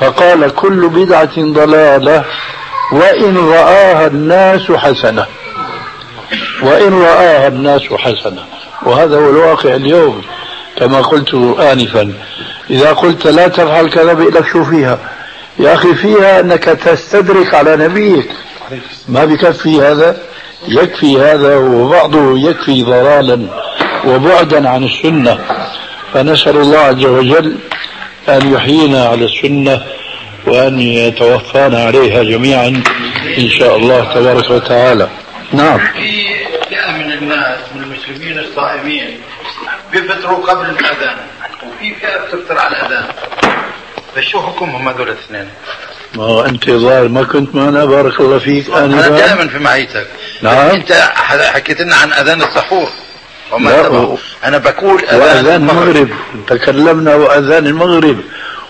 فقال 0.00 0.54
كل 0.54 0.88
بدعة 0.88 1.38
ضلالة 1.38 2.24
وإن 2.92 3.36
رآها 3.36 4.06
الناس 4.06 4.72
حسنة. 4.72 5.26
وإن 6.62 7.02
رآها 7.02 7.48
الناس 7.48 7.82
حسنة. 7.82 8.44
وهذا 8.82 9.16
هو 9.16 9.30
الواقع 9.30 9.74
اليوم. 9.74 10.22
كما 10.80 11.00
قلت 11.00 11.34
آنفا. 11.60 12.12
إذا 12.70 12.92
قلت 12.92 13.26
لا 13.26 13.48
تفعل 13.48 13.90
كذا 13.90 14.12
لك 14.12 14.46
شو 14.52 14.64
فيها. 14.64 14.98
يا 15.58 15.74
أخي 15.74 15.94
فيها 15.94 16.40
أنك 16.40 16.64
تستدرك 16.64 17.54
على 17.54 17.76
نبيك. 17.76 18.30
ما 19.08 19.24
بكفي 19.24 19.80
هذا؟ 19.80 20.16
يكفي 20.68 21.20
هذا 21.20 21.56
وبعضه 21.56 22.38
يكفي 22.38 22.82
ضلالا 22.82 23.46
وبعدا 24.06 24.68
عن 24.68 24.84
السنة. 24.84 25.38
فنسأل 26.14 26.56
الله 26.56 26.78
عز 26.78 27.04
وجل 27.04 27.56
أن 28.28 28.52
يحيينا 28.52 29.04
على 29.04 29.24
السنة 29.24 29.82
وأن 30.46 30.80
يتوفانا 30.80 31.84
عليها 31.84 32.22
جميعا 32.22 32.82
إن 33.38 33.48
شاء 33.48 33.76
الله 33.76 34.14
تبارك 34.14 34.50
وتعالى. 34.50 35.08
نعم. 35.52 35.78
في 35.78 36.24
فئة 36.68 36.92
من 36.92 37.12
الناس 37.12 37.58
من 37.74 37.82
المسلمين 37.82 38.38
الصائمين 38.38 39.19
بيفطروا 39.92 40.46
قبل 40.46 40.70
الأذان. 40.70 41.16
وفي 41.66 41.94
فئة 41.94 42.16
بتفطر 42.24 42.58
على 42.58 42.76
الأذان. 42.76 43.04
فشو 44.16 44.40
حكمهم 44.42 44.88
هذول 44.88 45.08
الاثنين؟ 45.08 45.48
ما 46.14 46.24
هو 46.24 46.44
أنت 46.44 46.70
ظاهر 46.70 47.08
ما 47.08 47.22
كنت 47.24 47.54
معنا 47.54 47.84
بارك 47.84 48.20
الله 48.20 48.38
فيك. 48.38 48.70
أنا 48.70 49.08
دائما 49.08 49.48
في 49.48 49.58
معيتك. 49.58 50.06
نعم. 50.42 50.56
أنت 50.56 50.92
حكيت 51.54 51.80
لنا 51.80 51.96
عن 51.96 52.12
أذان 52.12 52.42
السحور 52.42 52.88
وما. 53.52 53.88
و- 53.88 54.18
أنا 54.44 54.58
بقول 54.58 55.02
وأذان 55.12 55.62
المغرب. 55.70 56.08
تكلمنا 56.48 57.14
وأذان 57.14 57.66
المغرب. 57.66 58.20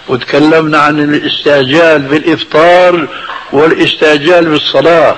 وتكلمنا 0.08 0.78
عن 0.78 0.98
الاستعجال 1.00 1.98
بالإفطار 2.02 3.08
والاستعجال 3.52 4.44
بالصلاة. 4.48 5.16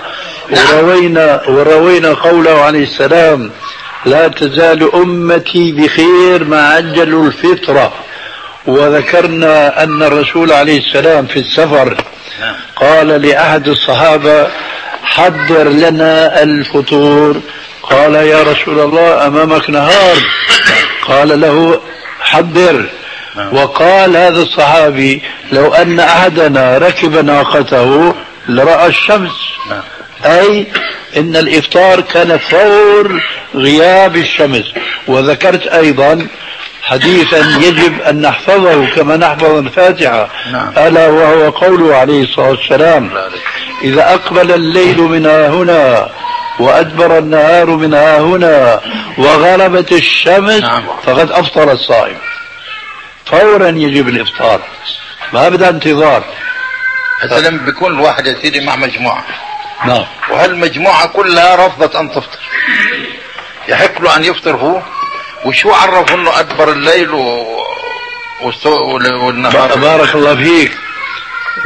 نعم. 0.50 0.78
وروينا 0.78 1.42
وروينا 1.48 2.12
قوله 2.14 2.60
عليه 2.64 2.82
السلام 2.82 3.50
لا 4.06 4.28
تزال 4.28 4.94
أمتي 4.94 5.72
بخير 5.72 6.44
ما 6.44 6.68
عجلوا 6.68 7.26
الفطرة 7.26 7.92
وذكرنا 8.66 9.82
أن 9.82 10.02
الرسول 10.02 10.52
عليه 10.52 10.78
السلام 10.78 11.26
في 11.26 11.38
السفر 11.38 11.96
نعم. 12.40 12.54
قال 12.76 13.08
لأحد 13.08 13.68
الصحابة 13.68 14.48
حضر 15.02 15.68
لنا 15.68 16.42
الفطور 16.42 17.40
قال 17.82 18.14
يا 18.14 18.42
رسول 18.42 18.80
الله 18.80 19.26
أمامك 19.26 19.70
نهار 19.70 20.16
قال 21.08 21.40
له 21.40 21.80
حضر 22.20 22.86
نعم. 23.36 23.56
وقال 23.56 24.16
هذا 24.16 24.42
الصحابي 24.42 25.22
لو 25.52 25.74
أن 25.74 26.00
أحدنا 26.00 26.78
ركب 26.78 27.24
ناقته 27.24 28.14
لرأى 28.48 28.86
الشمس 28.86 29.32
نعم. 29.70 29.82
أي 30.24 30.66
إن 31.16 31.36
الإفطار 31.36 32.00
كان 32.00 32.38
فور 32.38 33.22
غياب 33.54 34.16
الشمس. 34.16 34.64
وذكرت 35.06 35.66
أيضا 35.66 36.26
حديثا 36.82 37.38
يجب 37.60 38.00
أن 38.00 38.20
نحفظه 38.20 38.86
كما 38.86 39.16
نحفظ 39.16 39.50
الفاتحة. 39.56 40.30
نعم. 40.52 40.72
ألا 40.76 41.08
وهو 41.08 41.50
قوله 41.50 41.96
عليه 41.96 42.22
الصلاة 42.22 42.48
والسلام 42.48 43.10
إذا 43.84 44.14
أقبل 44.14 44.52
الليل 44.52 45.00
من 45.00 45.26
ها 45.26 45.48
هنا 45.48 46.10
وأدبر 46.58 47.18
النهار 47.18 47.66
من 47.66 47.94
ها 47.94 48.20
هنا 48.20 48.80
وغربت 49.18 49.92
الشمس 49.92 50.60
نعم. 50.60 50.82
فقد 51.06 51.30
أفطر 51.30 51.72
الصائم. 51.72 52.16
فورا 53.26 53.68
يجب 53.68 54.08
الإفطار. 54.08 54.60
ما 55.32 55.48
بدها 55.48 55.68
انتظار؟ 55.68 56.24
هسه 57.20 57.48
لما 57.48 57.64
بيكون 57.64 57.92
الواحد 57.92 58.26
يا 58.26 58.34
سيدي 58.42 58.60
مع 58.60 58.76
مجموعة. 58.76 59.24
نعم. 59.86 60.04
وهالمجموعة 60.30 61.06
كلها 61.06 61.66
رفضت 61.66 61.96
أن 61.96 62.10
تفطر. 62.10 62.38
يحق 63.68 64.02
له 64.02 64.16
أن 64.16 64.24
يفطر 64.24 64.56
هو 64.56 64.82
وشو 65.44 65.72
عرف 65.72 66.12
أنه 66.14 66.40
أدبر 66.40 66.72
الليل 66.72 67.10
و... 67.10 67.46
والنهار؟ 68.42 69.78
بارك 69.78 70.14
الله 70.14 70.34
فيك. 70.34 70.72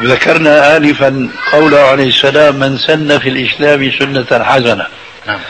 ذكرنا 0.00 0.76
آنفا 0.76 1.28
قوله 1.52 1.80
عليه 1.80 2.08
السلام 2.08 2.54
من 2.54 2.78
سن 2.78 3.18
في 3.18 3.28
الإسلام 3.28 3.92
سنة 3.98 4.44
حسنة. 4.44 4.86
نعم. 5.26 5.40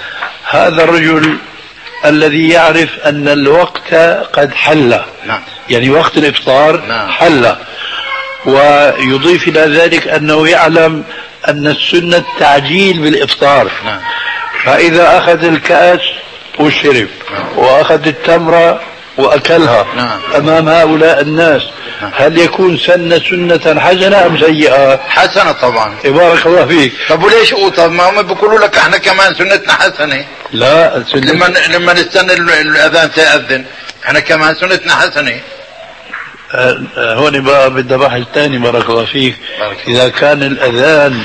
هذا 0.50 0.84
الرجل 0.84 1.36
الذي 2.04 2.48
يعرف 2.48 2.98
أن 3.04 3.28
الوقت 3.28 3.94
قد 4.32 4.54
حل. 4.54 5.00
نعم. 5.26 5.40
يعني 5.70 5.90
وقت 5.90 6.16
الإفطار 6.16 6.80
نعم. 6.86 7.10
حل. 7.10 7.56
ويضيف 8.46 9.48
إلى 9.48 9.60
ذلك 9.60 10.08
أنه 10.08 10.48
يعلم 10.48 11.04
أن 11.48 11.66
السنة 11.66 12.16
التعجيل 12.16 12.98
بالإفطار 12.98 13.70
نعم 13.84 14.00
فإذا 14.64 15.18
أخذ 15.18 15.44
الكأس 15.44 16.00
وشرب 16.58 17.08
وأخذ 17.56 18.06
التمرة 18.06 18.80
وأكلها 19.18 19.86
نعم. 19.96 20.20
أمام 20.36 20.68
هؤلاء 20.68 21.20
الناس 21.20 21.62
نعم. 22.02 22.10
هل 22.16 22.38
يكون 22.38 22.78
سن 22.78 23.20
سنة 23.30 23.80
حسنة 23.80 24.26
أم 24.26 24.38
سيئة؟ 24.40 25.00
حسنة 25.08 25.52
طبعا 25.52 25.96
بارك 26.04 26.46
الله 26.46 26.66
فيك 26.66 26.92
طب 27.08 27.22
وليش 27.24 27.54
طب 27.76 27.92
ما 27.92 28.10
هم 28.10 28.22
بيقولوا 28.22 28.58
لك 28.58 28.76
إحنا 28.78 28.98
كمان 28.98 29.34
سنتنا 29.34 29.72
حسنة 29.72 30.24
لا 30.52 31.04
سنة 31.12 31.32
لما 31.32 31.44
لما 31.74 31.92
نستنى 31.92 32.32
ال- 32.32 32.50
الأذان 32.50 33.12
تأذن 33.12 33.64
إحنا 34.06 34.20
كمان 34.20 34.54
سنتنا 34.54 34.94
حسنة 34.94 35.40
هون 36.98 37.40
بقى 37.40 37.70
بدي 37.70 37.96
بحث 37.96 38.22
ثاني 38.34 38.58
بارك 38.58 38.90
الله 38.90 39.04
فيك. 39.04 39.36
بارك. 39.60 39.76
إذا 39.88 40.08
كان 40.08 40.42
الأذان 40.42 41.20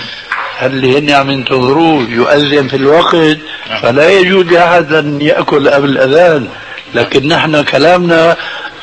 اللي 0.62 1.00
هن 1.00 1.10
عم 1.10 1.32
ينتظروه؟ 1.32 2.08
يؤذن 2.10 2.68
في 2.68 2.76
الوقت؟ 2.76 3.38
فلا 3.82 4.10
يجوز 4.10 4.46
لأحد 4.46 4.94
أن 4.94 5.22
يأكل 5.22 5.70
قبل 5.70 5.90
الأذان. 5.90 6.48
لكن 6.94 7.28
نحن 7.28 7.64
كلامنا 7.64 8.38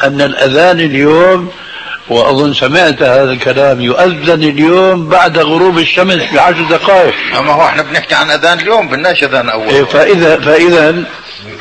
أن 0.05 0.21
الأذان 0.21 0.81
اليوم 0.81 1.51
وأظن 2.09 2.55
سمعت 2.55 3.03
هذا 3.03 3.33
الكلام 3.33 3.81
يؤذن 3.81 4.43
اليوم 4.43 5.09
بعد 5.09 5.39
غروب 5.39 5.79
الشمس 5.79 6.23
بعشر 6.35 6.63
دقائق. 6.71 7.15
اما 7.39 7.53
هو 7.53 7.67
إحنا 7.67 7.83
بنحكي 7.83 8.15
عن 8.15 8.31
أذان 8.31 8.61
اليوم 8.61 8.89
بدناش 8.89 9.25
أذان 9.25 9.49
إيه، 9.49 9.55
اول 9.55 9.87
فإذا 9.87 10.37
فإذا 10.37 11.05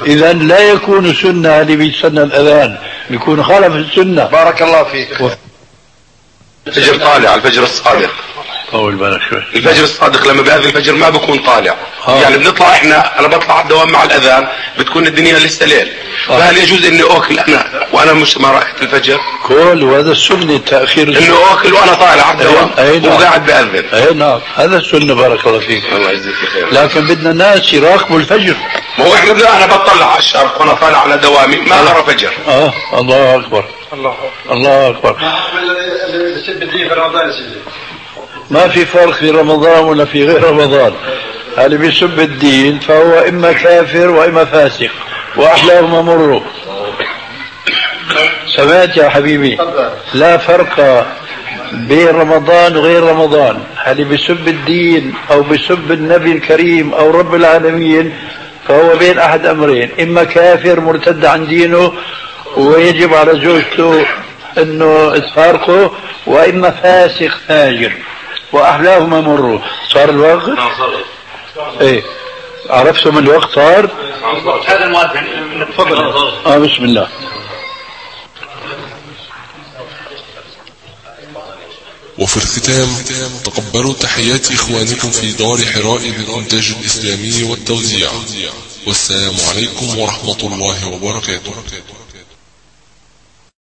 إذا 0.06 0.34
لا 0.34 0.60
يكون 0.60 1.14
سنة 1.14 1.62
اللي 1.62 1.76
بيستنى 1.76 2.24
الأذان. 2.24 2.78
بيكون 3.10 3.44
خالف 3.44 3.76
السنة. 3.76 4.24
بارك 4.26 4.62
الله 4.62 4.84
فيك. 4.84 5.10
الفجر 6.68 6.98
طالع 6.98 7.36
الفجر 7.36 7.64
الصادق. 7.64 8.12
طول 8.72 8.96
بالك 8.96 9.22
شوي 9.30 9.44
الفجر 9.56 9.84
الصادق 9.84 10.28
لما 10.28 10.42
بيأذن 10.42 10.66
الفجر 10.66 10.94
ما 10.96 11.10
بكون 11.10 11.40
طالع 11.40 11.76
آه. 12.08 12.22
يعني 12.22 12.38
بنطلع 12.38 12.68
إحنا 12.74 13.20
أنا 13.20 13.28
بطلع 13.28 13.54
على 13.54 13.64
الدوام 13.64 13.92
مع 13.92 14.04
الاذان 14.04 14.48
بتكون 14.80 15.08
الدنيا 15.08 15.40
لسه 15.40 15.66
ليل 15.66 15.92
آه. 16.30 16.38
فهل 16.38 16.58
يجوز 16.58 16.86
اني 16.86 17.04
اكل 17.04 17.40
أنا 17.40 17.88
وأنا 17.94 18.14
مش 18.14 18.38
ما 18.38 18.52
رايحة 18.52 18.76
الفجر 18.82 19.20
كل 19.48 19.84
وهذا 19.84 20.12
السنة 20.12 20.58
تأخير 20.58 21.08
انه 21.08 21.54
اكل 21.54 21.74
وأنا 21.74 21.94
طالع 21.94 22.24
على 22.28 22.32
الدوام 22.42 22.70
أي- 22.76 23.06
نعم. 23.06 23.16
وقاعد 23.16 23.46
بأذن 23.46 23.76
اي 23.94 24.14
نعم 24.14 24.40
هذا 24.56 24.78
السنة 24.78 25.14
بارك 25.16 25.48
الله 25.48 25.60
فيك 25.60 25.84
الله 25.94 26.12
يجزيك 26.12 26.36
خير 26.54 26.68
لكن 26.74 27.02
بدنا 27.08 27.32
الناس 27.32 27.74
يراقبوا 27.74 28.20
الفجر 28.20 28.56
ما 29.00 29.06
هو 29.06 29.14
إحنا 29.16 29.34
بدنا- 29.34 29.58
أنا 29.64 29.76
بطلع 29.76 30.06
على 30.12 30.20
الشرق 30.20 30.62
وأنا 30.62 30.74
طالع 30.74 30.98
على 31.02 31.18
دوامي 31.18 31.56
ما 31.58 31.92
ارى 31.92 32.04
فجر 32.08 32.34
آه 32.48 32.74
الله 32.94 33.36
اكبر 33.36 33.66
الله 33.94 34.16
الله 34.52 34.88
اكبر 34.90 35.14
بسب 36.36 36.64
الدين 36.64 36.88
في 36.90 36.94
رمضان 36.96 37.32
سيدي 37.32 37.60
ما 38.52 38.68
في 38.68 38.86
فرق 38.86 39.14
في 39.14 39.30
رمضان 39.30 39.84
ولا 39.84 40.06
في 40.06 40.26
غير 40.26 40.44
رمضان. 40.44 40.94
اللي 41.58 41.78
بيسب 41.78 42.20
الدين 42.20 42.80
فهو 42.80 43.20
إما 43.20 43.52
كافر 43.52 44.10
وإما 44.10 44.46
فاسق 44.46 44.92
وأحلاهما 45.36 46.02
مروا 46.02 46.42
سمعت 48.56 48.98
يا 48.98 49.10
حبيبي؟ 49.10 49.58
لا 50.14 50.38
فرق 50.38 51.08
بين 51.74 52.08
رمضان 52.08 52.78
وغير 52.78 53.04
رمضان. 53.04 53.64
اللي 53.88 54.04
بيسب 54.04 54.48
الدين 54.48 55.14
أو 55.32 55.42
بيسب 55.42 55.92
النبي 55.92 56.32
الكريم 56.32 56.94
أو 56.94 57.12
رب 57.12 57.36
العالمين 57.36 58.14
فهو 58.68 58.98
بين 58.98 59.20
أحد 59.20 59.46
أمرين. 59.46 59.90
إما 60.00 60.24
كافر 60.24 60.80
مرتد 60.80 61.26
عن 61.26 61.48
دينه 61.48 61.94
ويجب 62.58 63.14
على 63.14 63.32
زوجته 63.32 64.06
إنه 64.58 65.18
تفارقه 65.18 65.92
وإما 66.28 66.70
فاسق 66.72 67.32
فاجر 67.48 67.92
وأحلاهما 68.54 69.22
مروا. 69.22 69.60
صار 69.94 70.10
الوقت؟ 70.10 70.60
إيه. 71.82 72.04
عرفتم 72.70 73.18
الوقت 73.18 73.56
صار؟ 73.56 73.90
هذا 74.68 74.86
المؤذن 74.86 75.68
تفضل. 75.72 75.98
آه 76.46 76.58
بسم 76.58 76.84
الله. 76.84 77.08
وفي 82.18 82.38
الختام 82.38 82.88
تقبلوا 83.44 83.94
تحيات 83.94 84.52
إخوانكم 84.52 85.12
في 85.12 85.32
دار 85.32 85.58
حراء 85.58 86.02
للإنتاج 86.02 86.74
الإسلامي 86.80 87.44
والتوزيع. 87.44 88.10
والسلام 88.88 89.36
عليكم 89.50 90.00
ورحمة 90.00 90.38
الله 90.44 90.88
وبركاته. 90.88 91.54